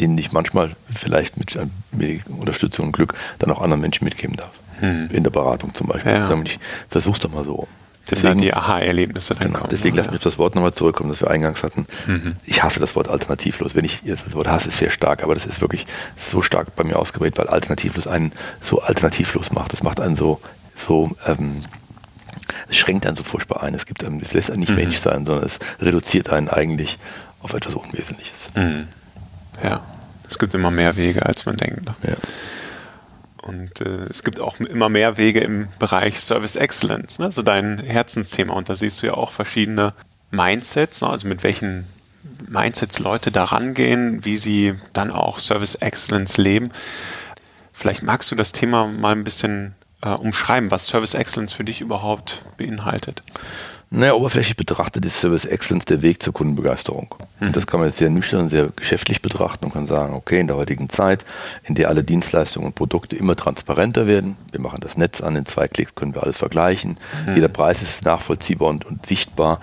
den 0.00 0.16
ich 0.16 0.32
manchmal 0.32 0.76
vielleicht 0.94 1.36
mit, 1.36 1.58
mit 1.92 2.26
Unterstützung 2.28 2.86
und 2.86 2.92
Glück 2.92 3.14
dann 3.38 3.50
auch 3.50 3.60
anderen 3.60 3.80
Menschen 3.80 4.04
mitgeben 4.04 4.36
darf. 4.36 4.52
Mhm. 4.80 5.08
In 5.12 5.24
der 5.24 5.30
Beratung 5.30 5.74
zum 5.74 5.88
Beispiel. 5.88 6.12
Ja. 6.12 6.42
Ich 6.44 6.58
versuch's 6.88 7.18
doch 7.18 7.32
mal 7.32 7.44
so. 7.44 7.66
Deswegen 8.10 8.40
die 8.40 8.54
Aha-Erlebnisse 8.54 9.34
dann 9.34 9.48
genau, 9.48 9.58
kommen. 9.58 9.70
Deswegen 9.70 9.96
lass 9.96 10.06
mich 10.06 10.16
auf 10.16 10.22
das 10.22 10.38
Wort 10.38 10.54
nochmal 10.54 10.72
zurückkommen, 10.72 11.10
das 11.10 11.20
wir 11.20 11.30
eingangs 11.30 11.62
hatten. 11.62 11.86
Mhm. 12.06 12.36
Ich 12.44 12.62
hasse 12.62 12.80
das 12.80 12.96
Wort 12.96 13.08
alternativlos. 13.08 13.74
Wenn 13.74 13.84
ich 13.84 14.00
das 14.04 14.34
Wort 14.34 14.48
hasse, 14.48 14.68
ist 14.68 14.78
sehr 14.78 14.90
stark, 14.90 15.22
aber 15.22 15.34
das 15.34 15.44
ist 15.44 15.60
wirklich 15.60 15.86
so 16.16 16.40
stark 16.40 16.74
bei 16.74 16.84
mir 16.84 16.98
ausgeprägt, 16.98 17.38
weil 17.38 17.48
alternativlos 17.48 18.06
einen 18.06 18.32
so 18.60 18.80
alternativlos 18.80 19.52
macht. 19.52 19.72
Das 19.72 19.82
macht 19.82 20.00
einen 20.00 20.16
so, 20.16 20.40
so 20.74 21.10
ähm, 21.26 21.62
es 22.68 22.76
schränkt 22.76 23.06
einen 23.06 23.16
so 23.16 23.22
furchtbar 23.22 23.62
ein. 23.62 23.74
Es 23.74 23.86
gibt 23.86 24.04
einem, 24.04 24.20
es 24.20 24.32
lässt 24.32 24.50
einen 24.50 24.60
nicht 24.60 24.70
mhm. 24.70 24.76
Mensch 24.76 24.98
sein, 24.98 25.26
sondern 25.26 25.44
es 25.44 25.58
reduziert 25.80 26.30
einen 26.30 26.48
eigentlich 26.48 26.98
auf 27.40 27.54
etwas 27.54 27.74
Unwesentliches. 27.74 28.50
Mhm. 28.54 28.88
Ja, 29.62 29.84
es 30.28 30.38
gibt 30.38 30.54
immer 30.54 30.70
mehr 30.70 30.96
Wege, 30.96 31.26
als 31.26 31.46
man 31.46 31.56
denkt. 31.56 31.84
Ne? 31.84 31.94
Ja. 32.02 32.16
Und 33.42 33.80
äh, 33.80 34.04
es 34.10 34.24
gibt 34.24 34.40
auch 34.40 34.60
immer 34.60 34.88
mehr 34.88 35.16
Wege 35.16 35.40
im 35.40 35.68
Bereich 35.78 36.20
Service 36.20 36.56
Excellence, 36.56 37.18
ne? 37.18 37.32
so 37.32 37.42
dein 37.42 37.78
Herzensthema. 37.78 38.52
Und 38.52 38.68
da 38.68 38.76
siehst 38.76 39.02
du 39.02 39.06
ja 39.06 39.14
auch 39.14 39.32
verschiedene 39.32 39.94
Mindsets, 40.30 41.00
ne? 41.00 41.08
also 41.08 41.26
mit 41.26 41.42
welchen 41.42 41.86
Mindsets 42.46 42.98
Leute 42.98 43.30
da 43.30 43.44
rangehen, 43.44 44.24
wie 44.24 44.36
sie 44.36 44.74
dann 44.92 45.10
auch 45.10 45.38
Service 45.38 45.76
Excellence 45.76 46.36
leben. 46.36 46.70
Vielleicht 47.72 48.02
magst 48.02 48.30
du 48.30 48.34
das 48.34 48.52
Thema 48.52 48.86
mal 48.86 49.12
ein 49.12 49.24
bisschen 49.24 49.74
äh, 50.02 50.10
umschreiben, 50.10 50.70
was 50.70 50.86
Service 50.86 51.14
Excellence 51.14 51.52
für 51.52 51.64
dich 51.64 51.80
überhaupt 51.80 52.42
beinhaltet. 52.56 53.22
Naja, 53.90 54.12
oberflächlich 54.12 54.56
betrachtet 54.56 55.06
ist 55.06 55.18
Service 55.18 55.46
Excellence 55.46 55.86
der 55.86 56.02
Weg 56.02 56.22
zur 56.22 56.34
Kundenbegeisterung. 56.34 57.14
Mhm. 57.40 57.46
Und 57.48 57.56
das 57.56 57.66
kann 57.66 57.80
man 57.80 57.88
jetzt 57.88 57.98
sehr 57.98 58.10
nüchtern 58.10 58.42
und 58.42 58.50
sehr 58.50 58.68
geschäftlich 58.76 59.22
betrachten 59.22 59.64
und 59.64 59.72
kann 59.72 59.86
sagen, 59.86 60.12
okay, 60.12 60.40
in 60.40 60.46
der 60.46 60.56
heutigen 60.56 60.90
Zeit, 60.90 61.24
in 61.64 61.74
der 61.74 61.88
alle 61.88 62.04
Dienstleistungen 62.04 62.66
und 62.66 62.74
Produkte 62.74 63.16
immer 63.16 63.34
transparenter 63.34 64.06
werden, 64.06 64.36
wir 64.50 64.60
machen 64.60 64.80
das 64.80 64.98
Netz 64.98 65.22
an, 65.22 65.36
in 65.36 65.46
zwei 65.46 65.68
Klicks 65.68 65.94
können 65.94 66.14
wir 66.14 66.22
alles 66.22 66.36
vergleichen, 66.36 66.98
mhm. 67.26 67.34
jeder 67.36 67.48
Preis 67.48 67.80
ist 67.80 68.04
nachvollziehbar 68.04 68.68
und, 68.68 68.84
und 68.84 69.06
sichtbar, 69.06 69.58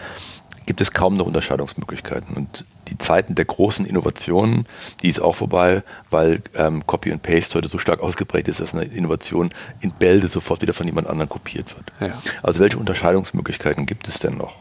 gibt 0.65 0.81
es 0.81 0.91
kaum 0.91 1.17
noch 1.17 1.25
Unterscheidungsmöglichkeiten. 1.25 2.35
Und 2.35 2.65
die 2.87 2.97
Zeiten 2.97 3.35
der 3.35 3.45
großen 3.45 3.85
Innovationen, 3.85 4.65
die 5.01 5.09
ist 5.09 5.21
auch 5.21 5.35
vorbei, 5.35 5.83
weil 6.09 6.41
ähm, 6.55 6.85
Copy 6.85 7.11
and 7.11 7.21
Paste 7.21 7.55
heute 7.55 7.69
so 7.69 7.77
stark 7.77 8.01
ausgeprägt 8.01 8.47
ist, 8.47 8.59
dass 8.59 8.73
eine 8.73 8.85
Innovation 8.85 9.51
in 9.79 9.91
Bälde 9.91 10.27
sofort 10.27 10.61
wieder 10.61 10.73
von 10.73 10.85
jemand 10.85 11.07
anderem 11.07 11.29
kopiert 11.29 11.75
wird. 11.75 12.11
Ja. 12.11 12.21
Also 12.43 12.59
welche 12.59 12.77
Unterscheidungsmöglichkeiten 12.77 13.85
gibt 13.85 14.07
es 14.07 14.19
denn 14.19 14.37
noch? 14.37 14.55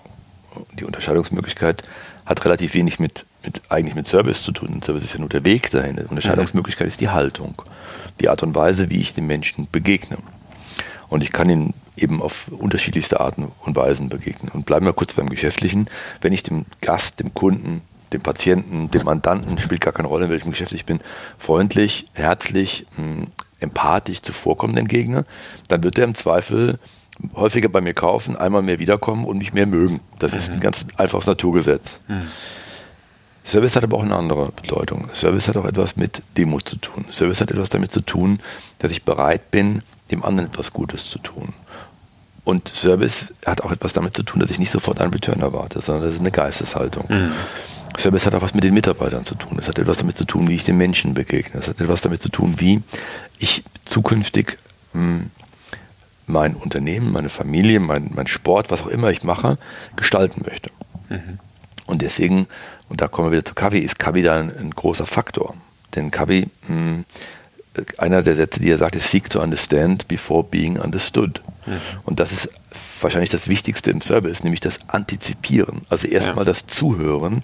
Die 0.78 0.84
Unterscheidungsmöglichkeit 0.84 1.82
hat 2.26 2.44
relativ 2.44 2.74
wenig 2.74 2.98
mit, 2.98 3.26
mit 3.42 3.60
eigentlich 3.68 3.94
mit 3.94 4.06
Service 4.06 4.42
zu 4.42 4.52
tun. 4.52 4.80
Service 4.82 5.04
ist 5.04 5.14
ja 5.14 5.20
nur 5.20 5.28
der 5.28 5.44
Weg 5.44 5.70
dahin. 5.70 5.96
Die 5.96 6.04
Unterscheidungsmöglichkeit 6.04 6.86
mhm. 6.86 6.90
ist 6.90 7.00
die 7.00 7.08
Haltung, 7.10 7.62
die 8.20 8.28
Art 8.28 8.42
und 8.42 8.54
Weise, 8.54 8.88
wie 8.90 9.00
ich 9.00 9.14
den 9.14 9.26
Menschen 9.26 9.68
begegne. 9.70 10.16
Und 11.08 11.22
ich 11.22 11.32
kann 11.32 11.50
ihnen 11.50 11.74
eben 11.96 12.22
auf 12.22 12.48
unterschiedlichste 12.48 13.20
Arten 13.20 13.52
und 13.62 13.76
Weisen 13.76 14.08
begegnen. 14.08 14.50
Und 14.52 14.66
bleiben 14.66 14.86
wir 14.86 14.92
kurz 14.92 15.14
beim 15.14 15.28
Geschäftlichen. 15.28 15.88
Wenn 16.20 16.32
ich 16.32 16.42
dem 16.42 16.64
Gast, 16.80 17.20
dem 17.20 17.34
Kunden, 17.34 17.82
dem 18.12 18.22
Patienten, 18.22 18.90
dem 18.90 19.04
Mandanten, 19.04 19.58
spielt 19.58 19.80
gar 19.80 19.92
keine 19.92 20.08
Rolle, 20.08 20.26
in 20.26 20.30
welchem 20.30 20.50
Geschäft 20.50 20.72
ich 20.72 20.84
bin, 20.84 21.00
freundlich, 21.38 22.06
herzlich, 22.12 22.86
hm, 22.96 23.28
empathisch 23.60 24.22
zuvorkommen 24.22 24.76
entgegne, 24.76 25.24
dann 25.68 25.82
wird 25.82 25.98
er 25.98 26.04
im 26.04 26.14
Zweifel 26.14 26.78
häufiger 27.34 27.68
bei 27.68 27.80
mir 27.80 27.94
kaufen, 27.94 28.36
einmal 28.36 28.62
mehr 28.62 28.78
wiederkommen 28.78 29.24
und 29.24 29.38
mich 29.38 29.52
mehr 29.52 29.66
mögen. 29.66 30.00
Das 30.18 30.32
mhm. 30.32 30.38
ist 30.38 30.50
ein 30.50 30.60
ganz 30.60 30.86
einfaches 30.96 31.26
Naturgesetz. 31.26 32.00
Mhm. 32.08 32.28
Service 33.44 33.76
hat 33.76 33.84
aber 33.84 33.98
auch 33.98 34.02
eine 34.02 34.16
andere 34.16 34.52
Bedeutung. 34.52 35.08
Service 35.12 35.48
hat 35.48 35.56
auch 35.56 35.66
etwas 35.66 35.96
mit 35.96 36.22
Demo 36.36 36.60
zu 36.60 36.76
tun. 36.76 37.04
Service 37.10 37.40
hat 37.40 37.50
etwas 37.50 37.68
damit 37.68 37.92
zu 37.92 38.00
tun, 38.00 38.40
dass 38.78 38.90
ich 38.90 39.04
bereit 39.04 39.50
bin, 39.50 39.82
dem 40.10 40.24
anderen 40.24 40.50
etwas 40.50 40.72
Gutes 40.72 41.10
zu 41.10 41.18
tun. 41.18 41.54
Und 42.44 42.68
Service 42.68 43.32
hat 43.46 43.62
auch 43.62 43.72
etwas 43.72 43.94
damit 43.94 44.16
zu 44.16 44.22
tun, 44.22 44.40
dass 44.40 44.50
ich 44.50 44.58
nicht 44.58 44.70
sofort 44.70 45.00
einen 45.00 45.12
Return 45.12 45.40
erwarte, 45.40 45.80
sondern 45.80 46.04
das 46.04 46.14
ist 46.14 46.20
eine 46.20 46.30
Geisteshaltung. 46.30 47.06
Mhm. 47.08 47.32
Service 47.96 48.26
hat 48.26 48.34
auch 48.34 48.42
was 48.42 48.54
mit 48.54 48.64
den 48.64 48.74
Mitarbeitern 48.74 49.24
zu 49.24 49.34
tun. 49.34 49.56
Es 49.58 49.68
hat 49.68 49.78
etwas 49.78 49.98
damit 49.98 50.18
zu 50.18 50.24
tun, 50.24 50.48
wie 50.48 50.56
ich 50.56 50.64
den 50.64 50.76
Menschen 50.76 51.14
begegne. 51.14 51.60
Es 51.60 51.68
hat 51.68 51.80
etwas 51.80 52.00
damit 52.00 52.20
zu 52.20 52.28
tun, 52.28 52.56
wie 52.58 52.82
ich 53.38 53.64
zukünftig 53.84 54.58
mh, 54.92 55.00
hm, 55.00 55.30
mein 56.26 56.54
Unternehmen, 56.54 57.12
meine 57.12 57.28
Familie, 57.28 57.80
mein, 57.80 58.10
mein 58.14 58.26
Sport, 58.26 58.70
was 58.70 58.82
auch 58.82 58.88
immer 58.88 59.10
ich 59.10 59.22
mache, 59.22 59.58
gestalten 59.96 60.42
möchte. 60.44 60.70
Mhm. 61.08 61.38
Und 61.86 62.02
deswegen, 62.02 62.46
und 62.88 63.00
da 63.00 63.08
kommen 63.08 63.28
wir 63.28 63.32
wieder 63.32 63.44
zu 63.44 63.54
Kavi, 63.54 63.78
ist 63.78 63.98
Kavi 63.98 64.22
da 64.22 64.38
ein, 64.38 64.56
ein 64.56 64.70
großer 64.70 65.06
Faktor. 65.06 65.54
Denn 65.94 66.10
Kavi, 66.10 66.48
mh, 66.68 66.68
hm, 66.68 67.04
einer 67.98 68.22
der 68.22 68.36
Sätze, 68.36 68.60
die 68.60 68.70
er 68.70 68.78
sagt, 68.78 68.96
ist 68.96 69.10
Seek 69.10 69.30
to 69.30 69.40
understand 69.40 70.08
before 70.08 70.44
being 70.44 70.78
understood. 70.78 71.40
Mhm. 71.66 71.80
Und 72.04 72.20
das 72.20 72.32
ist 72.32 72.50
wahrscheinlich 73.00 73.30
das 73.30 73.48
Wichtigste 73.48 73.90
im 73.90 74.00
Service, 74.00 74.44
nämlich 74.44 74.60
das 74.60 74.78
Antizipieren. 74.88 75.82
Also 75.88 76.06
erstmal 76.06 76.38
ja. 76.38 76.44
das 76.44 76.66
Zuhören 76.66 77.42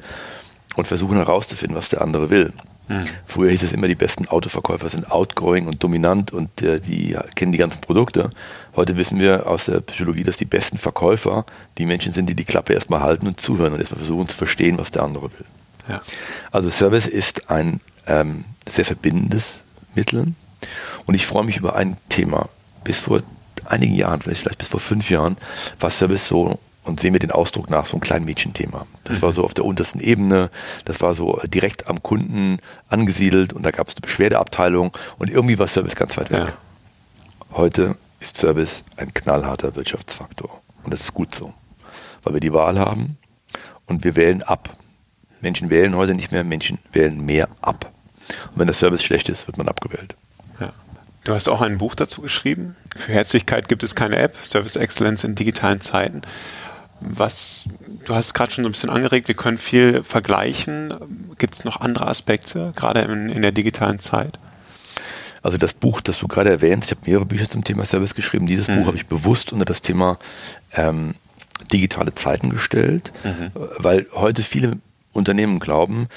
und 0.76 0.86
versuchen 0.86 1.16
herauszufinden, 1.16 1.76
was 1.76 1.88
der 1.88 2.02
andere 2.02 2.30
will. 2.30 2.52
Mhm. 2.88 3.04
Früher 3.24 3.50
hieß 3.50 3.62
es 3.62 3.72
immer, 3.72 3.86
die 3.86 3.94
besten 3.94 4.26
Autoverkäufer 4.26 4.88
sind 4.88 5.10
outgoing 5.10 5.68
und 5.68 5.82
dominant 5.82 6.32
und 6.32 6.62
äh, 6.62 6.80
die 6.80 7.16
kennen 7.36 7.52
die 7.52 7.58
ganzen 7.58 7.80
Produkte. 7.80 8.30
Heute 8.74 8.96
wissen 8.96 9.20
wir 9.20 9.46
aus 9.46 9.66
der 9.66 9.80
Psychologie, 9.80 10.24
dass 10.24 10.36
die 10.36 10.44
besten 10.44 10.76
Verkäufer 10.76 11.44
die 11.78 11.86
Menschen 11.86 12.12
sind, 12.12 12.26
die 12.26 12.34
die 12.34 12.44
Klappe 12.44 12.72
erstmal 12.72 13.00
halten 13.00 13.26
und 13.26 13.40
zuhören 13.40 13.72
und 13.72 13.80
erstmal 13.80 13.98
versuchen 13.98 14.28
zu 14.28 14.36
verstehen, 14.36 14.78
was 14.78 14.90
der 14.90 15.02
andere 15.02 15.30
will. 15.32 15.46
Ja. 15.88 16.02
Also 16.50 16.68
Service 16.68 17.06
ist 17.06 17.50
ein 17.50 17.80
ähm, 18.06 18.44
sehr 18.68 18.84
verbindendes 18.84 19.60
Mittel 19.94 20.34
und 21.06 21.14
ich 21.14 21.26
freue 21.26 21.44
mich 21.44 21.56
über 21.56 21.76
ein 21.76 21.96
Thema. 22.08 22.48
Bis 22.84 23.00
vor 23.00 23.20
einigen 23.66 23.94
Jahren, 23.94 24.20
vielleicht 24.20 24.58
bis 24.58 24.68
vor 24.68 24.80
fünf 24.80 25.10
Jahren, 25.10 25.36
war 25.78 25.90
Service 25.90 26.26
so 26.28 26.58
und 26.84 27.00
sehen 27.00 27.12
wir 27.12 27.20
den 27.20 27.30
Ausdruck 27.30 27.70
nach, 27.70 27.86
so 27.86 27.96
ein 27.96 28.00
klein 28.00 28.24
Mädchenthema. 28.24 28.86
Das 29.04 29.22
war 29.22 29.32
so 29.32 29.44
auf 29.44 29.54
der 29.54 29.64
untersten 29.64 30.00
Ebene, 30.00 30.50
das 30.84 31.00
war 31.00 31.14
so 31.14 31.40
direkt 31.46 31.88
am 31.88 32.02
Kunden 32.02 32.58
angesiedelt 32.88 33.52
und 33.52 33.64
da 33.64 33.70
gab 33.70 33.88
es 33.88 33.94
eine 33.94 34.02
Beschwerdeabteilung 34.02 34.92
und 35.18 35.30
irgendwie 35.30 35.58
war 35.58 35.66
Service 35.66 35.94
ganz 35.94 36.16
weit 36.16 36.30
weg. 36.30 36.48
Ja. 36.48 36.52
Heute 37.52 37.96
ist 38.20 38.36
Service 38.36 38.82
ein 38.96 39.12
knallharter 39.12 39.76
Wirtschaftsfaktor 39.76 40.60
und 40.82 40.92
das 40.92 41.00
ist 41.00 41.14
gut 41.14 41.34
so, 41.34 41.52
weil 42.22 42.34
wir 42.34 42.40
die 42.40 42.52
Wahl 42.52 42.78
haben 42.78 43.18
und 43.86 44.04
wir 44.04 44.16
wählen 44.16 44.42
ab. 44.42 44.70
Menschen 45.40 45.70
wählen 45.70 45.96
heute 45.96 46.14
nicht 46.14 46.32
mehr, 46.32 46.44
Menschen 46.44 46.78
wählen 46.92 47.24
mehr 47.24 47.48
ab. 47.60 47.92
Und 48.52 48.58
wenn 48.58 48.66
der 48.66 48.74
Service 48.74 49.02
schlecht 49.02 49.28
ist, 49.28 49.46
wird 49.46 49.58
man 49.58 49.68
abgewählt. 49.68 50.14
Du 51.22 51.34
hast 51.34 51.48
auch 51.48 51.60
ein 51.60 51.76
Buch 51.76 51.94
dazu 51.94 52.22
geschrieben. 52.22 52.76
Für 52.96 53.12
Herzlichkeit 53.12 53.68
gibt 53.68 53.82
es 53.82 53.94
keine 53.94 54.16
App, 54.16 54.36
Service 54.42 54.76
Excellence 54.76 55.22
in 55.22 55.34
digitalen 55.34 55.82
Zeiten 55.82 56.22
was, 57.00 57.66
du 58.04 58.14
hast 58.14 58.34
gerade 58.34 58.52
schon 58.52 58.64
so 58.64 58.68
ein 58.68 58.72
bisschen 58.72 58.90
angeregt, 58.90 59.28
wir 59.28 59.34
können 59.34 59.58
viel 59.58 60.02
vergleichen. 60.02 60.94
Gibt 61.38 61.54
es 61.54 61.64
noch 61.64 61.80
andere 61.80 62.06
Aspekte, 62.06 62.72
gerade 62.76 63.00
in, 63.00 63.30
in 63.30 63.42
der 63.42 63.52
digitalen 63.52 63.98
Zeit? 63.98 64.38
Also 65.42 65.56
das 65.56 65.72
Buch, 65.72 66.02
das 66.02 66.18
du 66.18 66.28
gerade 66.28 66.50
erwähnst, 66.50 66.90
ich 66.90 66.96
habe 66.96 67.08
mehrere 67.08 67.24
Bücher 67.24 67.48
zum 67.48 67.64
Thema 67.64 67.84
Service 67.86 68.14
geschrieben. 68.14 68.46
Dieses 68.46 68.68
mhm. 68.68 68.76
Buch 68.76 68.86
habe 68.86 68.96
ich 68.96 69.06
bewusst 69.06 69.52
unter 69.52 69.64
das 69.64 69.80
Thema 69.80 70.18
ähm, 70.74 71.14
digitale 71.72 72.14
Zeiten 72.14 72.50
gestellt, 72.50 73.12
mhm. 73.24 73.50
weil 73.78 74.06
heute 74.12 74.42
viele 74.42 74.72
Unternehmen 75.12 75.58
glauben, 75.58 76.08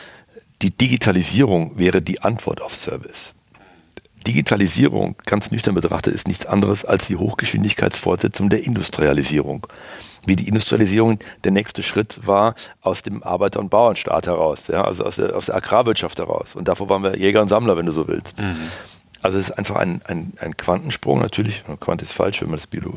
die 0.64 0.72
Digitalisierung 0.72 1.78
wäre 1.78 2.02
die 2.02 2.22
Antwort 2.22 2.62
auf 2.62 2.74
Service. 2.74 3.34
Digitalisierung, 4.26 5.16
ganz 5.26 5.52
nüchtern 5.52 5.76
betrachtet, 5.76 6.16
ist 6.16 6.28
nichts 6.28 6.46
anderes 6.46 6.86
als 6.86 7.08
die 7.08 7.18
Hochgeschwindigkeitsfortsetzung 7.18 8.50
der 8.50 8.64
Industrialisierung 8.64 9.68
wie 10.26 10.36
die 10.36 10.48
Industrialisierung 10.48 11.20
der 11.44 11.52
nächste 11.52 11.84
Schritt 11.84 12.20
war 12.26 12.56
aus 12.82 13.02
dem 13.02 13.24
Arbeiter- 13.24 13.60
und 13.60 13.70
Bauernstaat 13.70 14.28
heraus, 14.28 14.68
ja, 14.68 14.84
also 14.84 15.04
aus 15.04 15.18
der, 15.18 15.36
aus 15.36 15.48
der 15.48 15.56
Agrarwirtschaft 15.56 16.20
heraus. 16.20 16.56
Und 16.56 16.68
davor 16.68 16.90
waren 16.90 17.04
wir 17.04 17.18
Jäger 17.18 17.42
und 17.42 17.50
Sammler, 17.50 17.78
wenn 17.78 17.86
du 17.86 17.92
so 17.92 18.08
willst. 18.08 18.40
Mhm. 18.40 18.72
Also 19.24 19.38
es 19.38 19.50
ist 19.50 19.58
einfach 19.58 19.78
ein, 19.78 20.02
ein, 20.06 20.34
ein 20.40 20.58
Quantensprung 20.58 21.20
natürlich. 21.20 21.64
Quant 21.80 22.02
ist 22.02 22.12
falsch, 22.12 22.42
wenn 22.42 22.50
man 22.50 22.58
das 22.58 22.68
Biolo 22.68 22.94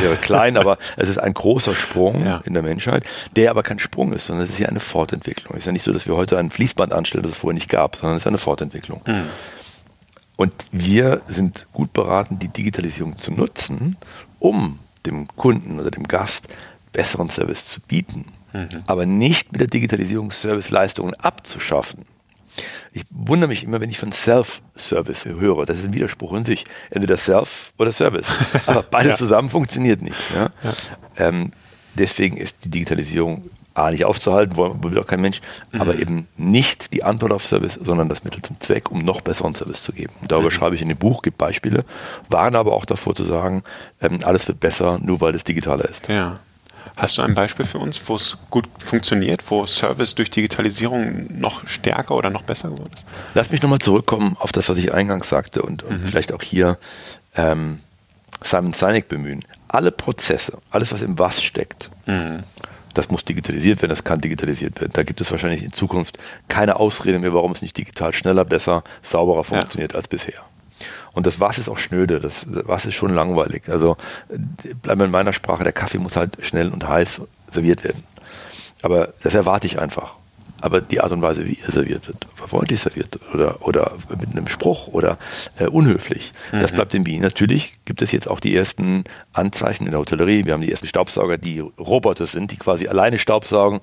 wäre 0.00 0.16
klein, 0.16 0.56
aber 0.56 0.78
es 0.96 1.08
ist 1.08 1.18
ein 1.18 1.34
großer 1.34 1.74
Sprung 1.74 2.24
ja. 2.24 2.40
in 2.44 2.54
der 2.54 2.62
Menschheit, 2.62 3.04
der 3.34 3.50
aber 3.50 3.64
kein 3.64 3.80
Sprung 3.80 4.12
ist, 4.12 4.26
sondern 4.26 4.44
es 4.44 4.50
ist 4.50 4.60
ja 4.60 4.68
eine 4.68 4.80
Fortentwicklung. 4.80 5.54
Es 5.54 5.62
ist 5.62 5.66
ja 5.66 5.72
nicht 5.72 5.82
so, 5.82 5.92
dass 5.92 6.06
wir 6.06 6.16
heute 6.16 6.38
ein 6.38 6.50
Fließband 6.50 6.92
anstellen, 6.92 7.24
das 7.24 7.32
es 7.32 7.38
vorher 7.38 7.54
nicht 7.54 7.68
gab, 7.68 7.96
sondern 7.96 8.16
es 8.16 8.22
ist 8.22 8.28
eine 8.28 8.38
Fortentwicklung. 8.38 9.02
Mhm. 9.06 9.24
Und 10.36 10.52
wir 10.70 11.22
sind 11.26 11.66
gut 11.72 11.92
beraten, 11.92 12.38
die 12.38 12.48
Digitalisierung 12.48 13.16
zu 13.16 13.32
nutzen, 13.32 13.96
um 14.38 14.78
dem 15.04 15.28
Kunden 15.28 15.80
oder 15.80 15.90
dem 15.90 16.06
Gast 16.06 16.48
besseren 16.92 17.28
Service 17.28 17.66
zu 17.66 17.80
bieten, 17.80 18.26
mhm. 18.52 18.68
aber 18.86 19.06
nicht 19.06 19.52
mit 19.52 19.60
der 19.60 19.68
Digitalisierung 19.68 20.30
Serviceleistungen 20.30 21.14
abzuschaffen. 21.14 22.04
Ich 22.92 23.04
wundere 23.10 23.48
mich 23.48 23.64
immer, 23.64 23.80
wenn 23.80 23.90
ich 23.90 23.98
von 23.98 24.12
Self-Service 24.12 25.26
höre. 25.26 25.66
Das 25.66 25.78
ist 25.78 25.84
ein 25.84 25.92
Widerspruch 25.92 26.32
in 26.34 26.44
sich. 26.44 26.64
Entweder 26.90 27.16
Self 27.16 27.72
oder 27.78 27.92
Service. 27.92 28.34
Aber 28.66 28.82
beides 28.82 29.12
ja. 29.12 29.16
zusammen 29.18 29.50
funktioniert 29.50 30.02
nicht. 30.02 30.16
Ja? 30.34 30.50
Ja. 30.62 30.74
Ähm, 31.16 31.52
deswegen 31.94 32.36
ist 32.36 32.64
die 32.64 32.70
Digitalisierung 32.70 33.50
A, 33.76 33.90
nicht 33.90 34.06
aufzuhalten, 34.06 34.56
will 34.56 34.98
auch 34.98 35.06
kein 35.06 35.20
Mensch, 35.20 35.42
mhm. 35.70 35.82
aber 35.82 35.96
eben 35.96 36.26
nicht 36.38 36.94
die 36.94 37.04
Antwort 37.04 37.30
auf 37.30 37.44
Service, 37.44 37.74
sondern 37.74 38.08
das 38.08 38.24
Mittel 38.24 38.40
zum 38.40 38.58
Zweck, 38.58 38.90
um 38.90 39.00
noch 39.00 39.20
besseren 39.20 39.54
Service 39.54 39.82
zu 39.82 39.92
geben. 39.92 40.14
Und 40.22 40.32
darüber 40.32 40.48
mhm. 40.48 40.52
schreibe 40.52 40.74
ich 40.76 40.80
in 40.80 40.88
dem 40.88 40.96
Buch, 40.96 41.20
gibt 41.20 41.36
Beispiele, 41.36 41.84
warne 42.30 42.56
aber 42.56 42.72
auch 42.72 42.86
davor 42.86 43.14
zu 43.14 43.24
sagen, 43.24 43.64
ähm, 44.00 44.20
alles 44.22 44.48
wird 44.48 44.60
besser, 44.60 44.98
nur 45.02 45.20
weil 45.20 45.34
es 45.34 45.44
digitaler 45.44 45.84
ist. 45.84 46.08
Ja. 46.08 46.40
Hast 46.96 47.18
du 47.18 47.22
ein 47.22 47.34
Beispiel 47.34 47.66
für 47.66 47.78
uns, 47.78 48.00
wo 48.06 48.14
es 48.14 48.38
gut 48.48 48.66
funktioniert, 48.78 49.42
wo 49.50 49.66
Service 49.66 50.14
durch 50.14 50.30
Digitalisierung 50.30 51.38
noch 51.38 51.68
stärker 51.68 52.14
oder 52.16 52.30
noch 52.30 52.42
besser 52.42 52.70
geworden 52.70 52.90
ist? 52.94 53.06
Lass 53.34 53.50
mich 53.50 53.60
nochmal 53.60 53.80
zurückkommen 53.80 54.36
auf 54.40 54.50
das, 54.50 54.68
was 54.68 54.78
ich 54.78 54.94
eingangs 54.94 55.28
sagte 55.28 55.62
und, 55.62 55.82
und 55.82 56.02
mhm. 56.02 56.06
vielleicht 56.06 56.32
auch 56.32 56.42
hier 56.42 56.78
ähm, 57.36 57.80
Simon 58.42 58.72
Sinek 58.72 59.08
bemühen. 59.08 59.44
Alle 59.68 59.92
Prozesse, 59.92 60.58
alles, 60.70 60.90
was 60.90 61.02
im 61.02 61.18
Was 61.18 61.42
steckt, 61.42 61.90
mhm 62.06 62.44
das 62.96 63.10
muss 63.10 63.24
digitalisiert 63.24 63.82
werden, 63.82 63.90
das 63.90 64.04
kann 64.04 64.20
digitalisiert 64.20 64.80
werden. 64.80 64.92
Da 64.94 65.02
gibt 65.02 65.20
es 65.20 65.30
wahrscheinlich 65.30 65.62
in 65.62 65.72
Zukunft 65.72 66.18
keine 66.48 66.76
Ausrede 66.76 67.18
mehr, 67.18 67.34
warum 67.34 67.52
es 67.52 67.62
nicht 67.62 67.76
digital 67.76 68.12
schneller, 68.12 68.44
besser, 68.44 68.84
sauberer 69.02 69.44
funktioniert 69.44 69.92
ja. 69.92 69.96
als 69.96 70.08
bisher. 70.08 70.42
Und 71.12 71.26
das 71.26 71.40
Was 71.40 71.58
ist 71.58 71.68
auch 71.68 71.78
schnöde, 71.78 72.20
das 72.20 72.46
Was 72.48 72.86
ist 72.86 72.94
schon 72.94 73.14
langweilig. 73.14 73.68
Also 73.68 73.96
bleiben 74.82 75.00
wir 75.00 75.06
in 75.06 75.10
meiner 75.10 75.32
Sprache, 75.32 75.64
der 75.64 75.72
Kaffee 75.72 75.98
muss 75.98 76.16
halt 76.16 76.38
schnell 76.42 76.70
und 76.70 76.86
heiß 76.86 77.22
serviert 77.50 77.84
werden. 77.84 78.04
Aber 78.82 79.08
das 79.22 79.34
erwarte 79.34 79.66
ich 79.66 79.78
einfach 79.80 80.16
aber 80.60 80.80
die 80.80 81.00
Art 81.00 81.12
und 81.12 81.22
Weise, 81.22 81.46
wie 81.46 81.58
er 81.62 81.70
serviert 81.70 82.08
wird, 82.08 82.26
freundlich 82.34 82.80
serviert 82.80 83.18
oder, 83.32 83.66
oder 83.66 83.92
mit 84.18 84.30
einem 84.30 84.48
Spruch 84.48 84.88
oder 84.88 85.18
äh, 85.58 85.66
unhöflich, 85.66 86.32
mhm. 86.52 86.60
das 86.60 86.72
bleibt 86.72 86.94
im 86.94 87.06
Wien. 87.06 87.22
Natürlich 87.22 87.76
gibt 87.84 88.02
es 88.02 88.12
jetzt 88.12 88.28
auch 88.28 88.40
die 88.40 88.56
ersten 88.56 89.04
Anzeichen 89.32 89.84
in 89.84 89.90
der 89.90 90.00
Hotellerie. 90.00 90.44
Wir 90.44 90.54
haben 90.54 90.62
die 90.62 90.70
ersten 90.70 90.86
Staubsauger, 90.86 91.38
die 91.38 91.60
Roboter 91.60 92.26
sind, 92.26 92.52
die 92.52 92.56
quasi 92.56 92.88
alleine 92.88 93.18
Staubsaugen. 93.18 93.80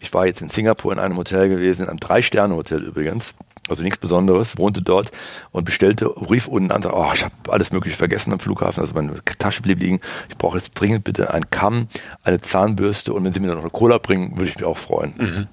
Ich 0.00 0.12
war 0.12 0.26
jetzt 0.26 0.42
in 0.42 0.48
Singapur 0.48 0.92
in 0.92 0.98
einem 0.98 1.16
Hotel 1.16 1.48
gewesen, 1.48 1.82
in 1.82 1.88
einem 1.88 2.00
Drei-Sterne-Hotel 2.00 2.82
übrigens. 2.82 3.34
Also 3.68 3.82
nichts 3.82 3.98
Besonderes, 3.98 4.58
wohnte 4.58 4.82
dort 4.82 5.10
und 5.50 5.64
bestellte, 5.64 6.06
rief 6.30 6.48
unten 6.48 6.72
an, 6.72 6.82
sagte, 6.82 6.98
oh, 6.98 7.10
ich 7.14 7.24
habe 7.24 7.34
alles 7.48 7.72
Mögliche 7.72 7.96
vergessen 7.96 8.32
am 8.32 8.40
Flughafen, 8.40 8.80
also 8.80 8.94
meine 8.94 9.14
Tasche 9.38 9.62
blieb 9.62 9.80
liegen. 9.80 10.00
Ich 10.28 10.36
brauche 10.36 10.56
jetzt 10.56 10.72
dringend 10.74 11.04
bitte 11.04 11.32
einen 11.32 11.50
Kamm, 11.50 11.88
eine 12.22 12.38
Zahnbürste 12.38 13.12
und 13.12 13.24
wenn 13.24 13.32
Sie 13.32 13.40
mir 13.40 13.48
noch 13.48 13.60
eine 13.60 13.70
Cola 13.70 13.98
bringen, 13.98 14.32
würde 14.32 14.46
ich 14.50 14.56
mich 14.56 14.64
auch 14.64 14.78
freuen. 14.78 15.14
Mhm. 15.18 15.46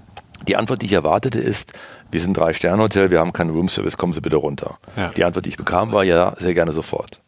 Die 0.47 0.55
Antwort, 0.55 0.81
die 0.81 0.85
ich 0.87 0.93
erwartete, 0.93 1.39
ist, 1.39 1.73
wir 2.11 2.19
sind 2.19 2.37
drei 2.37 2.53
Sterne 2.53 2.83
Hotel, 2.83 3.09
wir 3.09 3.19
haben 3.19 3.33
keinen 3.33 3.49
Roomservice, 3.49 3.97
kommen 3.97 4.13
Sie 4.13 4.21
bitte 4.21 4.35
runter. 4.35 4.77
Ja. 4.95 5.09
Die 5.09 5.23
Antwort, 5.23 5.45
die 5.45 5.49
ich 5.49 5.57
bekam, 5.57 5.91
war 5.91 6.03
ja, 6.03 6.33
sehr 6.37 6.53
gerne 6.53 6.71
sofort. 6.71 7.21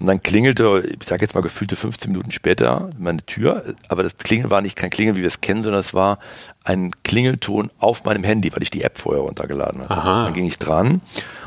Und 0.00 0.06
dann 0.06 0.22
klingelte, 0.22 0.96
ich 1.00 1.06
sage 1.06 1.22
jetzt 1.22 1.34
mal 1.34 1.40
gefühlte 1.40 1.74
15 1.74 2.12
Minuten 2.12 2.30
später, 2.30 2.90
meine 2.98 3.24
Tür. 3.26 3.64
Aber 3.88 4.02
das 4.02 4.16
Klingeln 4.16 4.50
war 4.50 4.60
nicht 4.60 4.76
kein 4.76 4.90
Klingeln, 4.90 5.16
wie 5.16 5.22
wir 5.22 5.26
es 5.26 5.40
kennen, 5.40 5.62
sondern 5.62 5.80
es 5.80 5.92
war 5.92 6.18
ein 6.64 6.92
Klingelton 7.02 7.70
auf 7.78 8.04
meinem 8.04 8.22
Handy, 8.22 8.52
weil 8.52 8.62
ich 8.62 8.70
die 8.70 8.82
App 8.82 8.98
vorher 8.98 9.22
runtergeladen 9.22 9.82
hatte. 9.82 9.94
Aha. 9.94 10.24
Dann 10.24 10.34
ging 10.34 10.46
ich 10.46 10.58
dran 10.58 11.00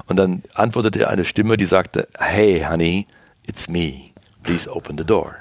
und 0.07 0.17
dann 0.17 0.43
antwortete 0.53 1.07
eine 1.07 1.23
Stimme, 1.23 1.55
die 1.55 1.65
sagte, 1.65 2.07
Hey, 2.17 2.65
honey, 2.67 3.07
it's 3.47 3.69
me. 3.69 4.11
Please 4.43 4.69
open 4.69 4.97
the 4.97 5.05
door. 5.05 5.35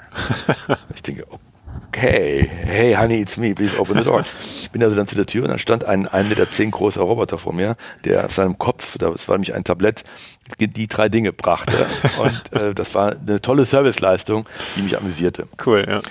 ich 0.95 1.03
denke, 1.03 1.25
okay, 1.29 1.50
hey, 1.93 2.95
honey, 2.95 3.21
it's 3.21 3.37
me, 3.37 3.53
please 3.53 3.77
open 3.77 3.97
the 3.97 4.03
door. 4.03 4.23
Ich 4.61 4.71
bin 4.71 4.83
also 4.83 4.95
dann 4.95 5.07
zu 5.07 5.15
der 5.15 5.25
Tür 5.25 5.43
und 5.43 5.49
dann 5.49 5.59
stand 5.59 5.83
ein 5.83 6.07
1,10 6.07 6.23
Meter 6.23 6.49
zehn 6.49 6.71
großer 6.71 7.01
Roboter 7.01 7.37
vor 7.37 7.53
mir, 7.53 7.75
der 8.05 8.25
auf 8.25 8.33
seinem 8.33 8.57
Kopf, 8.57 8.97
das 8.97 9.27
war 9.27 9.35
nämlich 9.35 9.53
ein 9.53 9.63
Tablett, 9.63 10.03
die 10.59 10.87
drei 10.87 11.09
Dinge 11.09 11.33
brachte. 11.33 11.85
Und 12.19 12.61
äh, 12.61 12.73
das 12.73 12.93
war 12.95 13.15
eine 13.15 13.41
tolle 13.41 13.65
Serviceleistung, 13.65 14.45
die 14.75 14.81
mich 14.81 14.97
amüsierte. 14.97 15.47
Cool, 15.65 15.85
ja. 15.87 16.01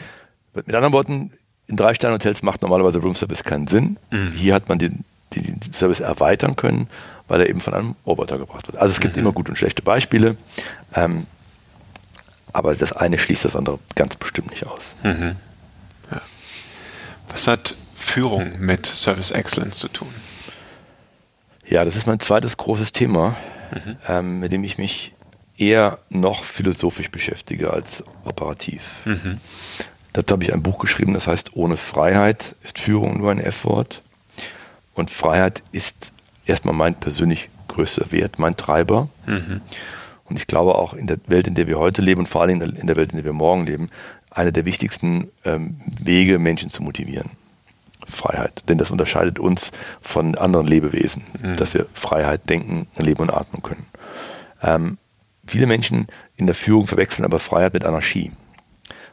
Mit 0.54 0.74
anderen 0.74 0.92
Worten, 0.92 1.32
in 1.66 1.76
drei 1.76 1.94
Sterne 1.94 2.14
Hotels 2.14 2.42
macht 2.42 2.62
normalerweise 2.62 2.98
Room 2.98 3.14
Service 3.14 3.44
keinen 3.44 3.66
Sinn. 3.66 3.96
Mhm. 4.10 4.32
Hier 4.32 4.54
hat 4.54 4.68
man 4.68 4.78
den, 4.78 5.04
den, 5.34 5.60
Service 5.72 6.00
erweitern 6.00 6.56
können, 6.56 6.88
weil 7.28 7.40
er 7.40 7.48
eben 7.48 7.60
von 7.60 7.74
einem 7.74 7.94
Roboter 8.06 8.38
gebracht 8.38 8.66
wird. 8.66 8.76
Also 8.78 8.92
es 8.92 9.00
gibt 9.00 9.16
mhm. 9.16 9.22
immer 9.22 9.32
gute 9.32 9.50
und 9.50 9.56
schlechte 9.56 9.82
Beispiele. 9.82 10.36
Ähm, 10.94 11.26
aber 12.52 12.74
das 12.74 12.92
eine 12.92 13.18
schließt 13.18 13.44
das 13.44 13.54
andere 13.54 13.78
ganz 13.94 14.16
bestimmt 14.16 14.50
nicht 14.50 14.66
aus. 14.66 14.94
Mhm. 15.04 15.36
Was 17.40 17.46
hat 17.46 17.74
Führung 17.94 18.60
mit 18.60 18.84
Service 18.84 19.30
Excellence 19.30 19.78
zu 19.78 19.88
tun? 19.88 20.12
Ja, 21.66 21.86
das 21.86 21.96
ist 21.96 22.06
mein 22.06 22.20
zweites 22.20 22.58
großes 22.58 22.92
Thema, 22.92 23.34
mhm. 23.72 23.96
ähm, 24.06 24.40
mit 24.40 24.52
dem 24.52 24.62
ich 24.62 24.76
mich 24.76 25.14
eher 25.56 26.00
noch 26.10 26.44
philosophisch 26.44 27.10
beschäftige 27.10 27.72
als 27.72 28.04
operativ. 28.26 28.82
Mhm. 29.06 29.40
Dazu 30.12 30.34
habe 30.34 30.44
ich 30.44 30.52
ein 30.52 30.62
Buch 30.62 30.78
geschrieben, 30.78 31.14
das 31.14 31.28
heißt 31.28 31.56
Ohne 31.56 31.78
Freiheit 31.78 32.56
ist 32.62 32.78
Führung 32.78 33.16
nur 33.16 33.30
ein 33.30 33.40
F-Wort. 33.40 34.02
Und 34.92 35.10
Freiheit 35.10 35.62
ist 35.72 36.12
erstmal 36.44 36.74
mein 36.74 36.94
persönlich 36.94 37.48
größter 37.68 38.12
Wert, 38.12 38.38
mein 38.38 38.58
Treiber. 38.58 39.08
Mhm. 39.24 39.62
Und 40.24 40.36
ich 40.36 40.46
glaube 40.46 40.74
auch 40.74 40.92
in 40.92 41.06
der 41.06 41.16
Welt, 41.26 41.46
in 41.46 41.54
der 41.54 41.66
wir 41.66 41.78
heute 41.78 42.02
leben 42.02 42.20
und 42.20 42.26
vor 42.26 42.42
allem 42.42 42.60
in 42.60 42.86
der 42.86 42.96
Welt, 42.96 43.12
in 43.12 43.16
der 43.16 43.24
wir 43.24 43.32
morgen 43.32 43.64
leben, 43.64 43.88
einer 44.30 44.52
der 44.52 44.64
wichtigsten 44.64 45.30
ähm, 45.44 45.76
Wege, 46.00 46.38
Menschen 46.38 46.70
zu 46.70 46.82
motivieren. 46.82 47.30
Freiheit. 48.08 48.64
Denn 48.68 48.78
das 48.78 48.90
unterscheidet 48.90 49.38
uns 49.38 49.72
von 50.00 50.34
anderen 50.34 50.66
Lebewesen, 50.66 51.22
mhm. 51.40 51.56
dass 51.56 51.74
wir 51.74 51.86
Freiheit 51.94 52.48
denken, 52.48 52.86
leben 52.96 53.22
und 53.22 53.30
atmen 53.30 53.62
können. 53.62 53.86
Ähm, 54.62 54.98
viele 55.46 55.66
Menschen 55.66 56.08
in 56.36 56.46
der 56.46 56.54
Führung 56.54 56.86
verwechseln 56.86 57.24
aber 57.24 57.38
Freiheit 57.38 57.74
mit 57.74 57.84
Anarchie. 57.84 58.32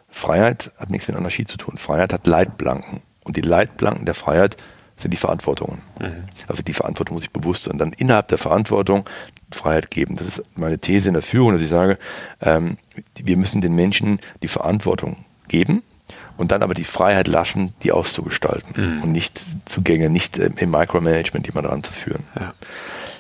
Freiheit 0.09 0.71
hat 0.77 0.89
nichts 0.89 1.07
mit 1.07 1.17
Anarchie 1.17 1.45
zu 1.45 1.57
tun. 1.57 1.77
Freiheit 1.77 2.13
hat 2.13 2.27
Leitplanken. 2.27 3.01
Und 3.23 3.37
die 3.37 3.41
Leitplanken 3.41 4.05
der 4.05 4.15
Freiheit 4.15 4.57
sind 4.97 5.11
die 5.11 5.17
Verantwortungen. 5.17 5.79
Mhm. 5.99 6.23
Also 6.47 6.63
die 6.63 6.73
Verantwortung 6.73 7.15
muss 7.15 7.23
ich 7.23 7.31
bewusst 7.31 7.65
sein. 7.65 7.73
Und 7.73 7.79
dann 7.79 7.93
innerhalb 7.93 8.27
der 8.29 8.37
Verantwortung 8.37 9.07
Freiheit 9.51 9.91
geben. 9.91 10.15
Das 10.15 10.27
ist 10.27 10.43
meine 10.55 10.79
These 10.79 11.07
in 11.07 11.13
der 11.13 11.23
Führung, 11.23 11.53
dass 11.53 11.61
ich 11.61 11.69
sage, 11.69 11.97
ähm, 12.41 12.77
wir 13.15 13.37
müssen 13.37 13.61
den 13.61 13.73
Menschen 13.73 14.19
die 14.43 14.47
Verantwortung 14.47 15.17
geben 15.47 15.83
und 16.37 16.51
dann 16.51 16.63
aber 16.63 16.73
die 16.73 16.83
Freiheit 16.83 17.27
lassen, 17.27 17.73
die 17.83 17.91
auszugestalten 17.91 18.73
mhm. 18.75 19.03
und 19.03 19.11
nicht 19.11 19.45
Zugänge, 19.65 20.09
nicht 20.09 20.37
äh, 20.37 20.49
im 20.57 20.71
Micromanagement 20.71 21.47
jemand 21.47 21.67
ranzuführen. 21.67 22.23
Ja. 22.37 22.53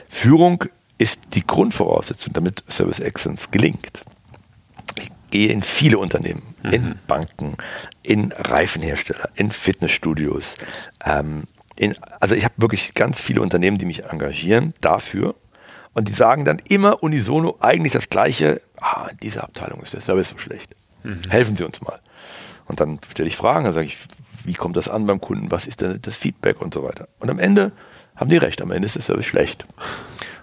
Führung 0.09 0.65
ist 0.97 1.21
die 1.33 1.45
Grundvoraussetzung, 1.45 2.33
damit 2.33 2.63
Service 2.69 2.99
Excellence 2.99 3.51
gelingt. 3.51 4.03
Ich 4.97 5.11
gehe 5.31 5.51
in 5.51 5.63
viele 5.63 5.97
Unternehmen, 5.97 6.41
mhm. 6.63 6.71
in 6.71 6.95
Banken, 7.07 7.57
in 8.03 8.31
Reifenhersteller, 8.31 9.29
in 9.35 9.51
Fitnessstudios. 9.51 10.55
Ähm, 11.05 11.43
in, 11.77 11.95
also 12.19 12.35
ich 12.35 12.43
habe 12.43 12.55
wirklich 12.57 12.93
ganz 12.93 13.21
viele 13.21 13.41
Unternehmen, 13.41 13.77
die 13.77 13.85
mich 13.85 14.05
engagieren 14.05 14.73
dafür. 14.81 15.35
Und 15.93 16.07
die 16.07 16.13
sagen 16.13 16.45
dann 16.45 16.61
immer 16.69 17.01
unisono 17.01 17.57
eigentlich 17.59 17.93
das 17.93 18.09
Gleiche. 18.09 18.61
Ah, 18.79 19.07
in 19.11 19.17
dieser 19.17 19.43
Abteilung 19.43 19.81
ist 19.81 19.93
der 19.93 20.01
Service 20.01 20.29
so 20.29 20.37
schlecht. 20.37 20.75
Mhm. 21.03 21.21
Helfen 21.29 21.55
Sie 21.55 21.63
uns 21.63 21.81
mal. 21.81 21.99
Und 22.65 22.79
dann 22.79 22.99
stelle 23.09 23.29
ich 23.29 23.35
Fragen, 23.35 23.63
dann 23.63 23.73
sage 23.73 23.87
ich, 23.87 23.97
wie 24.43 24.53
kommt 24.53 24.77
das 24.77 24.89
an 24.89 25.05
beim 25.07 25.19
Kunden, 25.19 25.51
was 25.51 25.65
ist 25.65 25.81
denn 25.81 25.99
das 26.01 26.15
Feedback 26.15 26.61
und 26.61 26.73
so 26.73 26.83
weiter. 26.83 27.07
Und 27.19 27.29
am 27.29 27.39
Ende 27.39 27.71
haben 28.15 28.29
die 28.29 28.37
recht, 28.37 28.61
am 28.61 28.71
Ende 28.71 28.85
ist 28.85 28.95
der 28.95 29.01
Service 29.01 29.25
schlecht. 29.25 29.65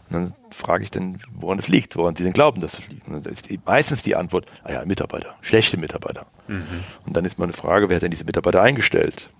Und 0.08 0.12
dann 0.12 0.32
frage 0.50 0.84
ich 0.84 0.90
dann, 0.90 1.20
woran 1.32 1.58
es 1.58 1.68
liegt, 1.68 1.96
woran 1.96 2.16
sie 2.16 2.24
denn 2.24 2.32
glauben, 2.32 2.60
dass 2.60 2.74
es 2.74 2.88
liegt. 2.88 3.06
Und 3.08 3.24
dann 3.24 3.32
ist 3.32 3.48
meistens 3.64 4.02
die 4.02 4.16
Antwort, 4.16 4.46
ah 4.62 4.72
ja, 4.72 4.84
Mitarbeiter, 4.84 5.34
schlechte 5.40 5.76
Mitarbeiter. 5.76 6.26
Mhm. 6.48 6.84
Und 7.06 7.16
dann 7.16 7.24
ist 7.24 7.38
meine 7.38 7.52
Frage, 7.52 7.88
wer 7.88 7.96
hat 7.96 8.02
denn 8.02 8.10
diese 8.10 8.24
Mitarbeiter 8.24 8.60
eingestellt? 8.60 9.30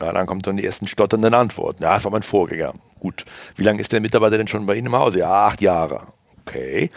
Ja, 0.00 0.12
dann 0.12 0.26
kommt 0.26 0.46
dann 0.46 0.56
die 0.56 0.64
ersten 0.64 0.88
stotternden 0.88 1.34
Antworten. 1.34 1.82
Ja, 1.82 1.94
das 1.94 2.04
war 2.04 2.10
mein 2.10 2.22
Vorgänger. 2.22 2.74
Gut. 2.98 3.24
Wie 3.56 3.62
lange 3.62 3.80
ist 3.80 3.92
der 3.92 4.00
Mitarbeiter 4.00 4.38
denn 4.38 4.48
schon 4.48 4.66
bei 4.66 4.74
Ihnen 4.74 4.88
im 4.88 4.96
Hause? 4.96 5.20
Ja, 5.20 5.46
acht 5.46 5.60
Jahre. 5.60 6.08
Okay. 6.46 6.90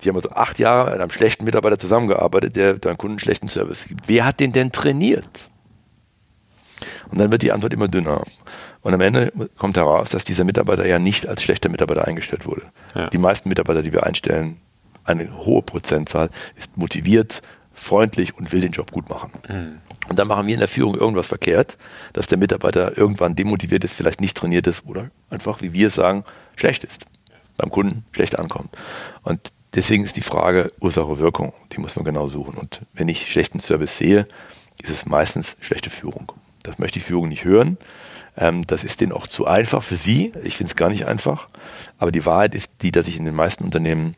Sie 0.00 0.08
haben 0.08 0.16
also 0.16 0.30
acht 0.30 0.58
Jahre 0.58 0.92
mit 0.92 1.00
einem 1.00 1.10
schlechten 1.10 1.44
Mitarbeiter 1.44 1.78
zusammengearbeitet, 1.78 2.56
der 2.56 2.74
deinen 2.74 2.98
Kunden 2.98 3.18
schlechten 3.18 3.48
Service 3.48 3.86
gibt. 3.88 4.08
Wer 4.08 4.24
hat 4.24 4.40
den 4.40 4.52
denn 4.52 4.72
trainiert? 4.72 5.50
Und 7.10 7.20
dann 7.20 7.30
wird 7.30 7.42
die 7.42 7.52
Antwort 7.52 7.72
immer 7.72 7.88
dünner. 7.88 8.22
Und 8.82 8.94
am 8.94 9.00
Ende 9.00 9.32
kommt 9.56 9.76
heraus, 9.76 10.10
dass 10.10 10.24
dieser 10.24 10.44
Mitarbeiter 10.44 10.86
ja 10.86 10.98
nicht 10.98 11.26
als 11.26 11.42
schlechter 11.42 11.68
Mitarbeiter 11.68 12.06
eingestellt 12.06 12.46
wurde. 12.46 12.62
Ja. 12.94 13.08
Die 13.08 13.18
meisten 13.18 13.48
Mitarbeiter, 13.48 13.82
die 13.82 13.92
wir 13.92 14.04
einstellen, 14.04 14.58
eine 15.04 15.44
hohe 15.44 15.62
Prozentzahl, 15.62 16.30
ist 16.54 16.76
motiviert, 16.76 17.42
freundlich 17.78 18.36
und 18.36 18.52
will 18.52 18.60
den 18.60 18.72
Job 18.72 18.92
gut 18.92 19.08
machen. 19.08 19.30
Mhm. 19.48 19.78
Und 20.08 20.18
dann 20.18 20.28
machen 20.28 20.46
wir 20.46 20.54
in 20.54 20.60
der 20.60 20.68
Führung 20.68 20.94
irgendwas 20.94 21.26
verkehrt, 21.26 21.78
dass 22.12 22.26
der 22.26 22.38
Mitarbeiter 22.38 22.96
irgendwann 22.96 23.34
demotiviert 23.34 23.84
ist, 23.84 23.94
vielleicht 23.94 24.20
nicht 24.20 24.36
trainiert 24.36 24.66
ist 24.66 24.84
oder 24.86 25.10
einfach, 25.30 25.60
wie 25.62 25.72
wir 25.72 25.88
es 25.88 25.94
sagen, 25.94 26.24
schlecht 26.56 26.84
ist. 26.84 27.06
Beim 27.56 27.70
Kunden 27.70 28.04
schlecht 28.12 28.38
ankommt. 28.38 28.70
Und 29.22 29.52
deswegen 29.74 30.04
ist 30.04 30.16
die 30.16 30.22
Frage 30.22 30.72
Ursache-Wirkung, 30.80 31.52
die 31.72 31.80
muss 31.80 31.96
man 31.96 32.04
genau 32.04 32.28
suchen. 32.28 32.54
Und 32.54 32.82
wenn 32.94 33.08
ich 33.08 33.30
schlechten 33.30 33.60
Service 33.60 33.98
sehe, 33.98 34.26
ist 34.82 34.90
es 34.90 35.06
meistens 35.06 35.56
schlechte 35.60 35.90
Führung. 35.90 36.32
Das 36.62 36.78
möchte 36.78 36.98
die 36.98 37.04
Führung 37.04 37.28
nicht 37.28 37.44
hören. 37.44 37.78
Ähm, 38.36 38.66
das 38.66 38.84
ist 38.84 39.00
denen 39.00 39.12
auch 39.12 39.26
zu 39.26 39.46
einfach 39.46 39.82
für 39.82 39.96
sie. 39.96 40.32
Ich 40.44 40.56
finde 40.56 40.70
es 40.70 40.76
gar 40.76 40.90
nicht 40.90 41.06
einfach. 41.06 41.48
Aber 41.98 42.12
die 42.12 42.24
Wahrheit 42.24 42.54
ist 42.54 42.72
die, 42.82 42.92
dass 42.92 43.08
ich 43.08 43.18
in 43.18 43.24
den 43.24 43.34
meisten 43.34 43.64
Unternehmen 43.64 44.14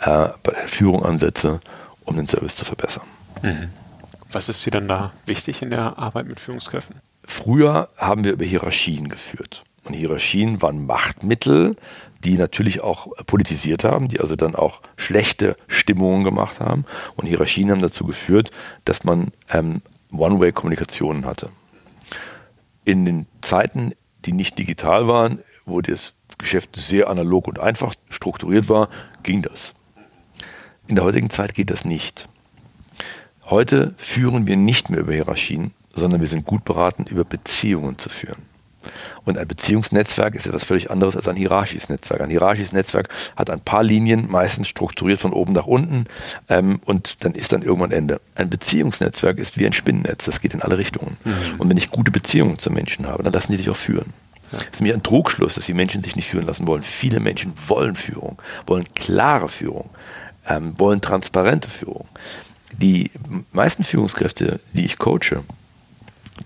äh, 0.00 0.28
bei 0.42 0.52
der 0.52 0.68
Führung 0.68 1.04
ansetze, 1.04 1.60
um 2.04 2.16
den 2.16 2.28
Service 2.28 2.56
zu 2.56 2.64
verbessern. 2.64 3.04
Mhm. 3.42 3.70
Was 4.30 4.48
ist 4.48 4.64
dir 4.66 4.70
dann 4.70 4.88
da 4.88 5.12
wichtig 5.26 5.62
in 5.62 5.70
der 5.70 5.98
Arbeit 5.98 6.26
mit 6.26 6.40
Führungskräften? 6.40 6.96
Früher 7.24 7.88
haben 7.96 8.24
wir 8.24 8.32
über 8.32 8.44
Hierarchien 8.44 9.08
geführt. 9.08 9.64
Und 9.84 9.94
Hierarchien 9.94 10.62
waren 10.62 10.86
Machtmittel, 10.86 11.76
die 12.24 12.36
natürlich 12.36 12.80
auch 12.80 13.08
politisiert 13.26 13.84
haben, 13.84 14.08
die 14.08 14.20
also 14.20 14.34
dann 14.34 14.54
auch 14.54 14.80
schlechte 14.96 15.56
Stimmungen 15.68 16.24
gemacht 16.24 16.58
haben. 16.58 16.84
Und 17.16 17.26
Hierarchien 17.26 17.70
haben 17.70 17.82
dazu 17.82 18.04
geführt, 18.04 18.50
dass 18.84 19.04
man 19.04 19.32
ähm, 19.50 19.82
One-Way-Kommunikationen 20.10 21.26
hatte. 21.26 21.50
In 22.84 23.04
den 23.04 23.26
Zeiten, 23.42 23.92
die 24.24 24.32
nicht 24.32 24.58
digital 24.58 25.06
waren, 25.06 25.40
wo 25.66 25.80
das 25.80 26.14
Geschäft 26.38 26.76
sehr 26.76 27.08
analog 27.08 27.46
und 27.46 27.58
einfach 27.58 27.94
strukturiert 28.08 28.68
war, 28.68 28.88
ging 29.22 29.42
das. 29.42 29.74
In 30.86 30.96
der 30.96 31.04
heutigen 31.04 31.30
Zeit 31.30 31.54
geht 31.54 31.70
das 31.70 31.84
nicht. 31.84 32.28
Heute 33.46 33.94
führen 33.96 34.46
wir 34.46 34.56
nicht 34.56 34.90
mehr 34.90 35.00
über 35.00 35.12
Hierarchien, 35.12 35.72
sondern 35.94 36.20
wir 36.20 36.28
sind 36.28 36.44
gut 36.44 36.64
beraten, 36.64 37.04
über 37.06 37.24
Beziehungen 37.24 37.98
zu 37.98 38.08
führen. 38.08 38.42
Und 39.24 39.38
ein 39.38 39.48
Beziehungsnetzwerk 39.48 40.34
ist 40.34 40.46
etwas 40.46 40.64
völlig 40.64 40.90
anderes 40.90 41.16
als 41.16 41.26
ein 41.26 41.36
hierarchisches 41.36 41.88
Netzwerk. 41.88 42.20
Ein 42.20 42.28
hierarchisches 42.28 42.72
Netzwerk 42.74 43.08
hat 43.34 43.48
ein 43.48 43.60
paar 43.60 43.82
Linien, 43.82 44.30
meistens 44.30 44.68
strukturiert 44.68 45.18
von 45.20 45.32
oben 45.32 45.54
nach 45.54 45.66
unten, 45.66 46.04
ähm, 46.50 46.80
und 46.84 47.24
dann 47.24 47.34
ist 47.34 47.54
dann 47.54 47.62
irgendwann 47.62 47.92
Ende. 47.92 48.20
Ein 48.34 48.50
Beziehungsnetzwerk 48.50 49.38
ist 49.38 49.58
wie 49.58 49.64
ein 49.64 49.72
Spinnennetz, 49.72 50.26
das 50.26 50.42
geht 50.42 50.52
in 50.52 50.60
alle 50.60 50.76
Richtungen. 50.76 51.16
Mhm. 51.24 51.34
Und 51.56 51.70
wenn 51.70 51.78
ich 51.78 51.90
gute 51.90 52.10
Beziehungen 52.10 52.58
zu 52.58 52.70
Menschen 52.70 53.06
habe, 53.06 53.22
dann 53.22 53.32
lassen 53.32 53.52
die 53.52 53.58
sich 53.58 53.70
auch 53.70 53.76
führen. 53.76 54.12
Ja. 54.52 54.58
Das 54.58 54.74
ist 54.74 54.82
mir 54.82 54.92
ein 54.92 55.02
Trugschluss, 55.02 55.54
dass 55.54 55.64
die 55.64 55.74
Menschen 55.74 56.02
sich 56.02 56.16
nicht 56.16 56.28
führen 56.28 56.46
lassen 56.46 56.66
wollen. 56.66 56.82
Viele 56.82 57.20
Menschen 57.20 57.54
wollen 57.66 57.96
Führung, 57.96 58.38
wollen 58.66 58.86
klare 58.94 59.48
Führung, 59.48 59.88
ähm, 60.48 60.78
wollen 60.78 61.00
transparente 61.00 61.68
Führung. 61.68 62.06
Die 62.72 63.10
meisten 63.52 63.84
Führungskräfte, 63.84 64.60
die 64.72 64.84
ich 64.84 64.98
coache, 64.98 65.44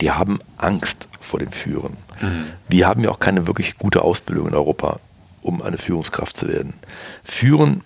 die 0.00 0.10
haben 0.10 0.38
Angst 0.56 1.08
vor 1.20 1.40
dem 1.40 1.52
Führen. 1.52 1.96
Mhm. 2.20 2.46
Wir 2.68 2.86
haben 2.86 3.02
ja 3.02 3.10
auch 3.10 3.20
keine 3.20 3.46
wirklich 3.46 3.78
gute 3.78 4.02
Ausbildung 4.02 4.48
in 4.48 4.54
Europa, 4.54 5.00
um 5.42 5.62
eine 5.62 5.78
Führungskraft 5.78 6.36
zu 6.36 6.48
werden. 6.48 6.74
Führen 7.24 7.82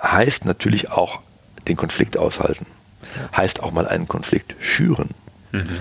heißt 0.00 0.44
natürlich 0.44 0.90
auch 0.90 1.20
den 1.66 1.76
Konflikt 1.76 2.16
aushalten. 2.16 2.66
Ja. 3.16 3.38
Heißt 3.38 3.62
auch 3.62 3.72
mal 3.72 3.88
einen 3.88 4.08
Konflikt 4.08 4.54
schüren. 4.60 5.10
Mhm. 5.52 5.78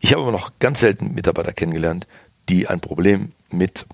Ich 0.00 0.12
habe 0.12 0.22
aber 0.22 0.32
noch 0.32 0.52
ganz 0.60 0.80
selten 0.80 1.14
Mitarbeiter 1.14 1.52
kennengelernt, 1.52 2.06
die 2.48 2.68
ein 2.68 2.80
Problem 2.80 3.32
mit 3.50 3.86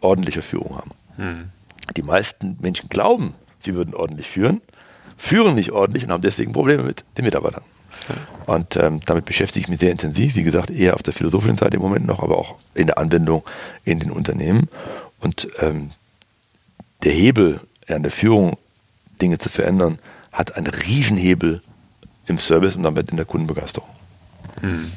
ordentlicher 0.00 0.42
Führung 0.42 0.76
haben. 0.76 0.90
Mhm. 1.16 1.50
Die 1.96 2.02
meisten 2.02 2.58
Menschen 2.60 2.88
glauben, 2.88 3.34
sie 3.64 3.74
würden 3.74 3.94
ordentlich 3.94 4.28
führen, 4.28 4.60
führen 5.16 5.54
nicht 5.54 5.72
ordentlich 5.72 6.04
und 6.04 6.12
haben 6.12 6.22
deswegen 6.22 6.52
Probleme 6.52 6.82
mit 6.82 7.04
den 7.16 7.24
Mitarbeitern. 7.24 7.62
Und 8.46 8.76
ähm, 8.76 9.00
damit 9.06 9.24
beschäftige 9.24 9.64
ich 9.64 9.68
mich 9.68 9.80
sehr 9.80 9.90
intensiv, 9.90 10.34
wie 10.34 10.42
gesagt, 10.42 10.70
eher 10.70 10.94
auf 10.94 11.02
der 11.02 11.14
philosophischen 11.14 11.56
Seite 11.56 11.76
im 11.76 11.82
Moment 11.82 12.06
noch, 12.06 12.22
aber 12.22 12.36
auch 12.36 12.56
in 12.74 12.86
der 12.86 12.98
Anwendung 12.98 13.42
in 13.84 14.00
den 14.00 14.10
Unternehmen. 14.10 14.68
Und 15.20 15.48
ähm, 15.60 15.90
der 17.02 17.12
Hebel 17.12 17.60
an 17.88 18.02
der 18.02 18.12
Führung, 18.12 18.58
Dinge 19.22 19.38
zu 19.38 19.48
verändern, 19.48 19.98
hat 20.32 20.56
einen 20.56 20.66
Riesenhebel 20.66 21.62
im 22.26 22.38
Service 22.38 22.76
und 22.76 22.82
damit 22.82 23.10
in 23.10 23.16
der 23.16 23.26
Kundenbegeisterung. 23.26 23.88
Hm. 24.60 24.92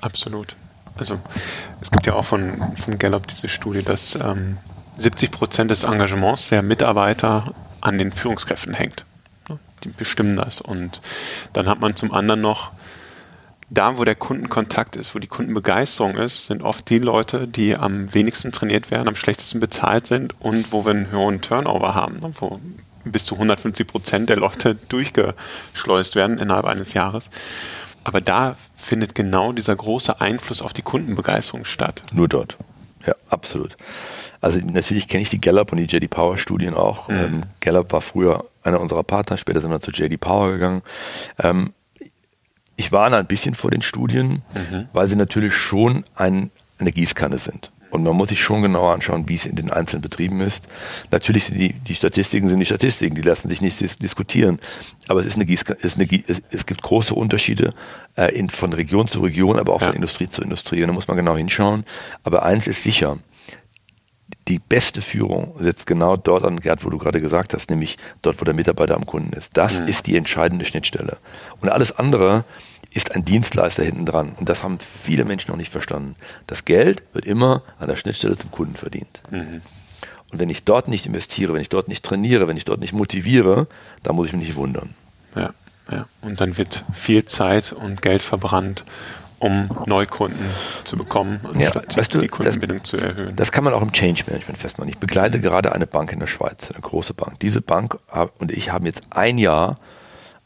Absolut. 0.00 0.56
Also 0.96 1.18
es 1.80 1.90
gibt 1.90 2.06
ja 2.06 2.14
auch 2.14 2.24
von, 2.24 2.76
von 2.76 2.98
Gallup 2.98 3.26
diese 3.26 3.48
Studie, 3.48 3.82
dass 3.82 4.14
ähm, 4.14 4.58
70 4.96 5.30
Prozent 5.30 5.70
des 5.70 5.82
Engagements 5.82 6.48
der 6.48 6.62
Mitarbeiter 6.62 7.52
an 7.84 7.98
den 7.98 8.12
Führungskräften 8.12 8.74
hängt 8.74 9.04
die 9.84 9.88
bestimmen 9.90 10.36
das. 10.36 10.60
Und 10.60 11.00
dann 11.52 11.68
hat 11.68 11.80
man 11.80 11.96
zum 11.96 12.12
anderen 12.12 12.40
noch, 12.40 12.72
da 13.70 13.96
wo 13.96 14.04
der 14.04 14.14
Kundenkontakt 14.14 14.96
ist, 14.96 15.14
wo 15.14 15.18
die 15.18 15.26
Kundenbegeisterung 15.26 16.16
ist, 16.16 16.46
sind 16.46 16.62
oft 16.62 16.88
die 16.90 16.98
Leute, 16.98 17.48
die 17.48 17.76
am 17.76 18.12
wenigsten 18.12 18.52
trainiert 18.52 18.90
werden, 18.90 19.08
am 19.08 19.16
schlechtesten 19.16 19.60
bezahlt 19.60 20.06
sind 20.06 20.38
und 20.40 20.72
wo 20.72 20.84
wir 20.84 20.90
einen 20.90 21.10
höheren 21.10 21.40
Turnover 21.40 21.94
haben, 21.94 22.20
ne, 22.20 22.32
wo 22.38 22.60
bis 23.04 23.24
zu 23.24 23.34
150 23.34 23.86
Prozent 23.86 24.28
der 24.28 24.36
Leute 24.36 24.74
durchgeschleust 24.88 26.14
werden 26.14 26.38
innerhalb 26.38 26.66
eines 26.66 26.94
Jahres. 26.94 27.30
Aber 28.02 28.20
da 28.20 28.56
findet 28.76 29.14
genau 29.14 29.52
dieser 29.52 29.74
große 29.74 30.20
Einfluss 30.20 30.60
auf 30.60 30.74
die 30.74 30.82
Kundenbegeisterung 30.82 31.64
statt. 31.64 32.02
Nur 32.12 32.28
dort. 32.28 32.58
Ja, 33.06 33.14
absolut. 33.30 33.76
Also 34.44 34.58
natürlich 34.58 35.08
kenne 35.08 35.22
ich 35.22 35.30
die 35.30 35.40
Gallup 35.40 35.72
und 35.72 35.78
die 35.78 35.84
JD 35.84 36.10
Power 36.10 36.36
Studien 36.36 36.74
auch. 36.74 37.08
Mhm. 37.08 37.14
Ähm, 37.16 37.40
Gallup 37.60 37.90
war 37.94 38.02
früher 38.02 38.44
einer 38.62 38.78
unserer 38.78 39.02
Partner, 39.02 39.38
später 39.38 39.62
sind 39.62 39.70
wir 39.70 39.80
zu 39.80 39.90
JD 39.90 40.20
Power 40.20 40.52
gegangen. 40.52 40.82
Ähm, 41.38 41.72
ich 42.76 42.92
warne 42.92 43.16
ein 43.16 43.26
bisschen 43.26 43.54
vor 43.54 43.70
den 43.70 43.80
Studien, 43.80 44.42
mhm. 44.52 44.88
weil 44.92 45.08
sie 45.08 45.16
natürlich 45.16 45.54
schon 45.54 46.04
ein, 46.14 46.50
eine 46.78 46.92
Gießkanne 46.92 47.38
sind. 47.38 47.72
Und 47.88 48.02
man 48.02 48.14
muss 48.14 48.28
sich 48.28 48.42
schon 48.42 48.60
genauer 48.60 48.92
anschauen, 48.92 49.30
wie 49.30 49.34
es 49.34 49.46
in 49.46 49.56
den 49.56 49.70
einzelnen 49.70 50.02
Betrieben 50.02 50.42
ist. 50.42 50.68
Natürlich 51.10 51.44
sind 51.46 51.58
die, 51.58 51.72
die 51.72 51.94
Statistiken 51.94 52.50
sind 52.50 52.60
die 52.60 52.66
Statistiken, 52.66 53.14
die 53.14 53.22
lassen 53.22 53.48
sich 53.48 53.62
nicht 53.62 53.80
dis 53.80 53.96
diskutieren. 53.96 54.58
Aber 55.08 55.20
es 55.20 55.26
ist 55.26 55.36
eine 55.36 55.46
Gießkanne, 55.46 55.78
es, 55.80 55.94
eine, 55.94 56.06
es, 56.26 56.42
es 56.50 56.66
gibt 56.66 56.82
große 56.82 57.14
Unterschiede 57.14 57.72
äh, 58.16 58.34
in, 58.34 58.50
von 58.50 58.74
Region 58.74 59.08
zu 59.08 59.20
Region, 59.20 59.58
aber 59.58 59.72
auch 59.72 59.80
ja. 59.80 59.86
von 59.86 59.96
Industrie 59.96 60.28
zu 60.28 60.42
Industrie. 60.42 60.82
Und 60.82 60.88
da 60.88 60.92
muss 60.92 61.08
man 61.08 61.16
genau 61.16 61.34
hinschauen. 61.34 61.84
Aber 62.24 62.42
eins 62.42 62.66
ist 62.66 62.82
sicher, 62.82 63.20
die 64.48 64.58
beste 64.58 65.00
Führung 65.00 65.54
setzt 65.58 65.86
genau 65.86 66.16
dort 66.16 66.44
an, 66.44 66.60
Gerd, 66.60 66.84
wo 66.84 66.90
du 66.90 66.98
gerade 66.98 67.20
gesagt 67.20 67.54
hast, 67.54 67.70
nämlich 67.70 67.96
dort, 68.22 68.40
wo 68.40 68.44
der 68.44 68.54
Mitarbeiter 68.54 68.94
am 68.94 69.06
Kunden 69.06 69.32
ist. 69.32 69.56
Das 69.56 69.80
mhm. 69.80 69.88
ist 69.88 70.06
die 70.06 70.16
entscheidende 70.16 70.64
Schnittstelle. 70.64 71.16
Und 71.60 71.68
alles 71.68 71.98
andere 71.98 72.44
ist 72.92 73.14
ein 73.14 73.24
Dienstleister 73.24 73.82
hinten 73.82 74.06
dran. 74.06 74.32
Und 74.38 74.48
das 74.48 74.62
haben 74.62 74.78
viele 74.78 75.24
Menschen 75.24 75.50
noch 75.50 75.58
nicht 75.58 75.72
verstanden. 75.72 76.14
Das 76.46 76.64
Geld 76.64 77.02
wird 77.12 77.24
immer 77.24 77.62
an 77.78 77.88
der 77.88 77.96
Schnittstelle 77.96 78.36
zum 78.36 78.50
Kunden 78.50 78.76
verdient. 78.76 79.20
Mhm. 79.30 79.62
Und 80.32 80.38
wenn 80.38 80.50
ich 80.50 80.64
dort 80.64 80.88
nicht 80.88 81.06
investiere, 81.06 81.54
wenn 81.54 81.60
ich 81.60 81.68
dort 81.68 81.88
nicht 81.88 82.04
trainiere, 82.04 82.48
wenn 82.48 82.56
ich 82.56 82.64
dort 82.64 82.80
nicht 82.80 82.92
motiviere, 82.92 83.66
dann 84.02 84.16
muss 84.16 84.28
ich 84.28 84.32
mich 84.32 84.46
nicht 84.46 84.56
wundern. 84.56 84.90
Ja, 85.36 85.50
ja. 85.90 86.06
Und 86.22 86.40
dann 86.40 86.56
wird 86.56 86.84
viel 86.92 87.24
Zeit 87.24 87.72
und 87.72 88.02
Geld 88.02 88.22
verbrannt 88.22 88.84
um 89.44 89.68
Neukunden 89.84 90.46
zu 90.84 90.96
bekommen, 90.96 91.38
anstatt 91.52 91.92
ja, 91.92 91.98
weißt 91.98 92.14
du, 92.14 92.18
die 92.18 92.28
Kundenbindung 92.28 92.78
das, 92.78 92.88
zu 92.88 92.96
erhöhen. 92.96 93.36
Das 93.36 93.52
kann 93.52 93.62
man 93.62 93.74
auch 93.74 93.82
im 93.82 93.92
Change 93.92 94.24
Management 94.26 94.58
festmachen. 94.58 94.88
Ich 94.88 94.96
begleite 94.96 95.36
mhm. 95.36 95.42
gerade 95.42 95.72
eine 95.72 95.86
Bank 95.86 96.12
in 96.12 96.20
der 96.20 96.26
Schweiz, 96.26 96.70
eine 96.70 96.80
große 96.80 97.12
Bank. 97.12 97.40
Diese 97.40 97.60
Bank 97.60 97.98
und 98.38 98.50
ich 98.50 98.72
haben 98.72 98.86
jetzt 98.86 99.02
ein 99.10 99.36
Jahr 99.36 99.78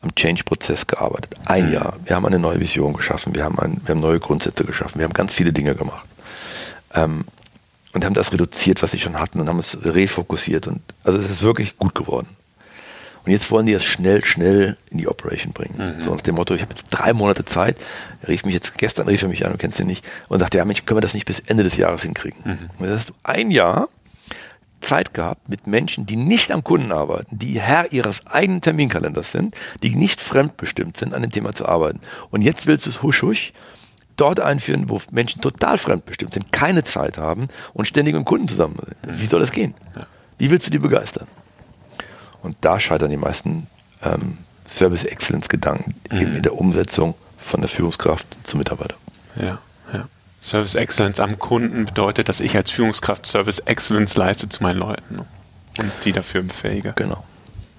am 0.02 0.12
Change-Prozess 0.16 0.88
gearbeitet. 0.88 1.36
Ein 1.46 1.68
mhm. 1.68 1.74
Jahr. 1.74 1.96
Wir 2.04 2.16
haben 2.16 2.26
eine 2.26 2.40
neue 2.40 2.58
Vision 2.58 2.92
geschaffen, 2.92 3.36
wir 3.36 3.44
haben, 3.44 3.58
ein, 3.60 3.80
wir 3.84 3.94
haben 3.94 4.00
neue 4.00 4.18
Grundsätze 4.18 4.64
geschaffen, 4.64 4.98
wir 4.98 5.04
haben 5.04 5.14
ganz 5.14 5.32
viele 5.32 5.52
Dinge 5.52 5.76
gemacht. 5.76 6.06
Ähm, 6.94 7.24
und 7.94 8.04
haben 8.04 8.14
das 8.14 8.32
reduziert, 8.32 8.82
was 8.82 8.90
sie 8.90 8.98
schon 8.98 9.18
hatten 9.20 9.40
und 9.40 9.48
haben 9.48 9.60
es 9.60 9.78
refokussiert. 9.84 10.66
Und 10.66 10.80
also 11.04 11.18
es 11.20 11.30
ist 11.30 11.42
wirklich 11.42 11.78
gut 11.78 11.94
geworden. 11.94 12.28
Und 13.28 13.32
jetzt 13.32 13.50
wollen 13.50 13.66
die 13.66 13.74
das 13.74 13.84
schnell, 13.84 14.24
schnell 14.24 14.78
in 14.90 14.96
die 14.96 15.06
Operation 15.06 15.52
bringen. 15.52 15.98
Mhm. 15.98 16.02
So 16.02 16.14
nach 16.14 16.22
dem 16.22 16.36
Motto, 16.36 16.54
ich 16.54 16.62
habe 16.62 16.72
jetzt 16.72 16.86
drei 16.88 17.12
Monate 17.12 17.44
Zeit. 17.44 17.76
Er 18.22 18.28
rief 18.28 18.46
mich 18.46 18.54
jetzt, 18.54 18.78
gestern 18.78 19.06
rief 19.06 19.20
er 19.20 19.28
mich 19.28 19.44
an, 19.44 19.52
du 19.52 19.58
kennst 19.58 19.78
ihn 19.78 19.86
nicht, 19.86 20.02
und 20.28 20.38
sagte, 20.38 20.56
ja 20.56 20.64
Mensch, 20.64 20.86
können 20.86 20.96
wir 20.96 21.02
das 21.02 21.12
nicht 21.12 21.26
bis 21.26 21.40
Ende 21.40 21.62
des 21.62 21.76
Jahres 21.76 22.00
hinkriegen? 22.00 22.40
Mhm. 22.42 22.58
Und 22.78 22.86
das 22.86 23.00
hast 23.00 23.10
du 23.10 23.14
ein 23.24 23.50
Jahr 23.50 23.90
Zeit 24.80 25.12
gehabt 25.12 25.46
mit 25.46 25.66
Menschen, 25.66 26.06
die 26.06 26.16
nicht 26.16 26.50
am 26.50 26.64
Kunden 26.64 26.90
arbeiten, 26.90 27.38
die 27.38 27.60
Herr 27.60 27.92
ihres 27.92 28.26
eigenen 28.26 28.62
Terminkalenders 28.62 29.30
sind, 29.30 29.54
die 29.82 29.94
nicht 29.94 30.22
fremdbestimmt 30.22 30.96
sind, 30.96 31.12
an 31.12 31.20
dem 31.20 31.30
Thema 31.30 31.52
zu 31.52 31.66
arbeiten. 31.68 32.00
Und 32.30 32.40
jetzt 32.40 32.66
willst 32.66 32.86
du 32.86 32.90
es 32.90 33.02
husch 33.02 33.20
husch 33.20 33.52
dort 34.16 34.40
einführen, 34.40 34.88
wo 34.88 35.02
Menschen 35.10 35.42
total 35.42 35.76
fremdbestimmt 35.76 36.32
sind, 36.32 36.50
keine 36.50 36.82
Zeit 36.82 37.18
haben 37.18 37.48
und 37.74 37.86
ständig 37.86 38.14
mit 38.14 38.22
dem 38.22 38.24
Kunden 38.24 38.48
zusammen 38.48 38.76
sind. 38.82 39.20
Wie 39.20 39.26
soll 39.26 39.40
das 39.40 39.52
gehen? 39.52 39.74
Wie 40.38 40.50
willst 40.50 40.66
du 40.66 40.70
die 40.70 40.78
begeistern? 40.78 41.26
Und 42.42 42.56
da 42.60 42.78
scheitern 42.78 43.10
die 43.10 43.16
meisten 43.16 43.66
ähm, 44.02 44.38
Service 44.66 45.04
Excellence 45.04 45.48
Gedanken 45.48 45.94
mhm. 46.10 46.18
eben 46.18 46.36
in 46.36 46.42
der 46.42 46.54
Umsetzung 46.54 47.14
von 47.38 47.60
der 47.60 47.68
Führungskraft 47.68 48.26
zum 48.44 48.58
Mitarbeiter. 48.58 48.96
Ja, 49.36 49.58
ja. 49.92 50.08
Service 50.42 50.74
Excellence 50.74 51.20
am 51.20 51.38
Kunden 51.38 51.86
bedeutet, 51.86 52.28
dass 52.28 52.40
ich 52.40 52.54
als 52.56 52.70
Führungskraft 52.70 53.26
Service 53.26 53.58
Excellence 53.60 54.16
leiste 54.16 54.48
zu 54.48 54.62
meinen 54.62 54.78
Leuten 54.78 55.16
ne? 55.16 55.26
und 55.78 55.92
die 56.04 56.12
dafür 56.12 56.42
befähige. 56.42 56.92
Genau. 56.94 57.24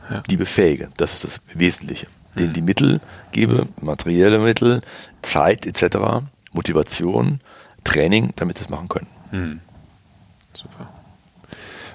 Ja. 0.09 0.23
Die 0.29 0.37
befähige, 0.37 0.89
das 0.97 1.13
ist 1.13 1.23
das 1.23 1.41
Wesentliche. 1.53 2.07
Mhm. 2.07 2.39
Denen 2.39 2.53
die 2.53 2.61
Mittel 2.61 2.99
gebe, 3.31 3.67
materielle 3.81 4.39
Mittel, 4.39 4.81
Zeit 5.21 5.65
etc., 5.65 6.23
Motivation, 6.51 7.39
Training, 7.83 8.33
damit 8.35 8.57
sie 8.57 8.63
es 8.63 8.69
machen 8.69 8.89
können. 8.89 9.07
Mhm. 9.31 9.59
Super. 10.53 10.89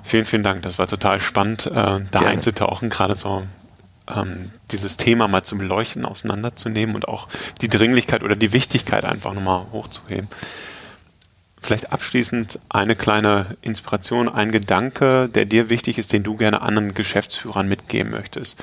Vielen, 0.04 0.26
vielen 0.26 0.42
Dank. 0.42 0.62
Das 0.62 0.78
war 0.78 0.86
total 0.86 1.18
spannend, 1.18 1.66
äh, 1.66 1.72
da 1.72 2.00
Gerne. 2.10 2.28
einzutauchen, 2.28 2.90
gerade 2.90 3.16
so 3.16 3.42
ähm, 4.06 4.50
dieses 4.70 4.98
Thema 4.98 5.28
mal 5.28 5.42
zu 5.44 5.56
beleuchten, 5.56 6.04
auseinanderzunehmen 6.04 6.94
und 6.94 7.08
auch 7.08 7.26
die 7.62 7.68
Dringlichkeit 7.68 8.22
oder 8.22 8.36
die 8.36 8.52
Wichtigkeit 8.52 9.06
einfach 9.06 9.32
nochmal 9.32 9.64
hochzuheben. 9.72 10.28
Vielleicht 11.58 11.92
abschließend 11.92 12.58
eine 12.68 12.94
kleine 12.94 13.56
Inspiration, 13.62 14.28
ein 14.28 14.52
Gedanke, 14.52 15.30
der 15.30 15.46
dir 15.46 15.70
wichtig 15.70 15.96
ist, 15.96 16.12
den 16.12 16.22
du 16.22 16.36
gerne 16.36 16.60
anderen 16.60 16.92
Geschäftsführern 16.92 17.66
mitgeben 17.66 18.10
möchtest. 18.10 18.62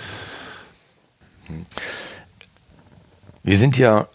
Wir 3.42 3.58
sind 3.58 3.80
ja 3.80 4.08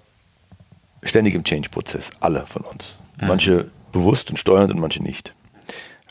ständig 1.03 1.35
im 1.35 1.43
Change-Prozess, 1.43 2.13
alle 2.21 2.47
von 2.47 2.63
uns. 2.63 2.95
Mhm. 3.21 3.27
Manche 3.27 3.71
bewusst 3.91 4.31
und 4.31 4.37
steuernd 4.37 4.73
und 4.73 4.79
manche 4.79 5.03
nicht. 5.03 5.35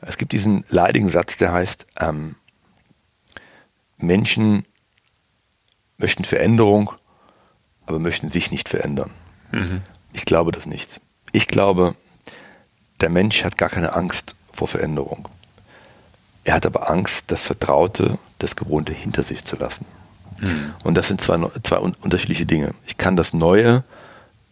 Es 0.07 0.17
gibt 0.17 0.31
diesen 0.31 0.63
leidigen 0.69 1.09
Satz, 1.09 1.37
der 1.37 1.51
heißt, 1.51 1.87
ähm, 1.99 2.35
Menschen 3.97 4.65
möchten 5.97 6.23
Veränderung, 6.25 6.91
aber 7.85 7.99
möchten 7.99 8.29
sich 8.29 8.51
nicht 8.51 8.69
verändern. 8.69 9.11
Mhm. 9.51 9.81
Ich 10.13 10.25
glaube 10.25 10.51
das 10.51 10.65
nicht. 10.65 11.01
Ich 11.31 11.47
glaube, 11.47 11.95
der 13.01 13.09
Mensch 13.09 13.43
hat 13.43 13.57
gar 13.57 13.69
keine 13.69 13.95
Angst 13.95 14.35
vor 14.53 14.67
Veränderung. 14.67 15.27
Er 16.43 16.53
hat 16.53 16.65
aber 16.65 16.89
Angst, 16.89 17.31
das 17.31 17.43
Vertraute, 17.43 18.17
das 18.39 18.55
Gewohnte 18.55 18.93
hinter 18.93 19.23
sich 19.23 19.43
zu 19.43 19.55
lassen. 19.55 19.85
Mhm. 20.39 20.73
Und 20.83 20.95
das 20.95 21.07
sind 21.07 21.19
zwei, 21.19 21.39
zwei 21.63 21.77
unterschiedliche 21.77 22.45
Dinge. 22.45 22.75
Ich 22.85 22.97
kann 22.97 23.15
das 23.15 23.33
Neue 23.33 23.83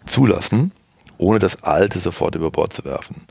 zulassen, 0.05 0.71
ohne 1.17 1.39
das 1.39 1.63
Alte 1.63 1.99
sofort 1.99 2.35
über 2.35 2.49
Bord 2.49 2.73
zu 2.73 2.83
werfen. 2.85 3.27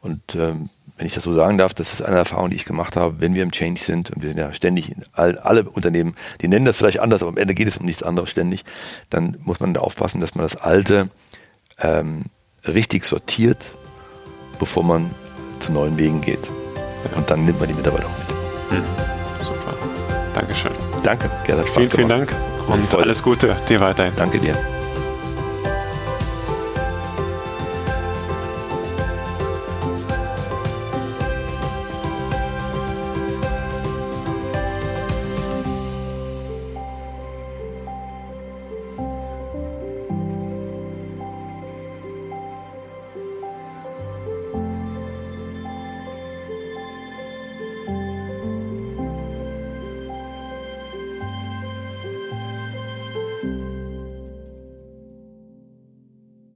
Und 0.00 0.34
ähm, 0.34 0.70
wenn 0.96 1.06
ich 1.06 1.14
das 1.14 1.24
so 1.24 1.32
sagen 1.32 1.58
darf, 1.58 1.74
das 1.74 1.92
ist 1.92 2.02
eine 2.02 2.16
Erfahrung, 2.16 2.50
die 2.50 2.56
ich 2.56 2.64
gemacht 2.64 2.96
habe, 2.96 3.20
wenn 3.20 3.34
wir 3.34 3.42
im 3.42 3.50
Change 3.50 3.80
sind, 3.80 4.10
und 4.10 4.22
wir 4.22 4.28
sind 4.28 4.38
ja 4.38 4.52
ständig, 4.52 4.90
in 4.90 5.04
all, 5.12 5.38
alle 5.38 5.64
Unternehmen, 5.64 6.14
die 6.40 6.48
nennen 6.48 6.64
das 6.64 6.76
vielleicht 6.76 7.00
anders, 7.00 7.22
aber 7.22 7.30
am 7.30 7.36
Ende 7.36 7.54
geht 7.54 7.66
es 7.66 7.76
um 7.76 7.84
nichts 7.84 8.02
anderes 8.02 8.30
ständig, 8.30 8.64
dann 9.10 9.36
muss 9.42 9.60
man 9.60 9.74
da 9.74 9.80
aufpassen, 9.80 10.20
dass 10.20 10.34
man 10.34 10.44
das 10.44 10.56
Alte 10.56 11.08
ähm, 11.80 12.26
richtig 12.66 13.04
sortiert, 13.04 13.76
bevor 14.58 14.84
man 14.84 15.10
zu 15.58 15.72
neuen 15.72 15.98
Wegen 15.98 16.20
geht. 16.20 16.48
Und 17.16 17.28
dann 17.28 17.44
nimmt 17.44 17.58
man 17.58 17.68
die 17.68 17.74
Mitarbeiter 17.74 18.06
auch 18.06 18.70
mit. 18.70 18.78
Mhm. 18.78 18.84
Super. 19.40 19.74
Dankeschön. 20.32 20.72
Danke, 21.02 21.30
Gerhard. 21.44 21.68
Spaß 21.68 21.88
vielen, 21.88 22.08
gemacht. 22.08 22.28
vielen 22.28 22.68
Dank 22.68 22.90
und 22.92 22.94
alles 22.94 23.22
Gute 23.22 23.56
dir 23.68 23.80
weiterhin. 23.80 24.12
Danke 24.16 24.38
dir. 24.38 24.73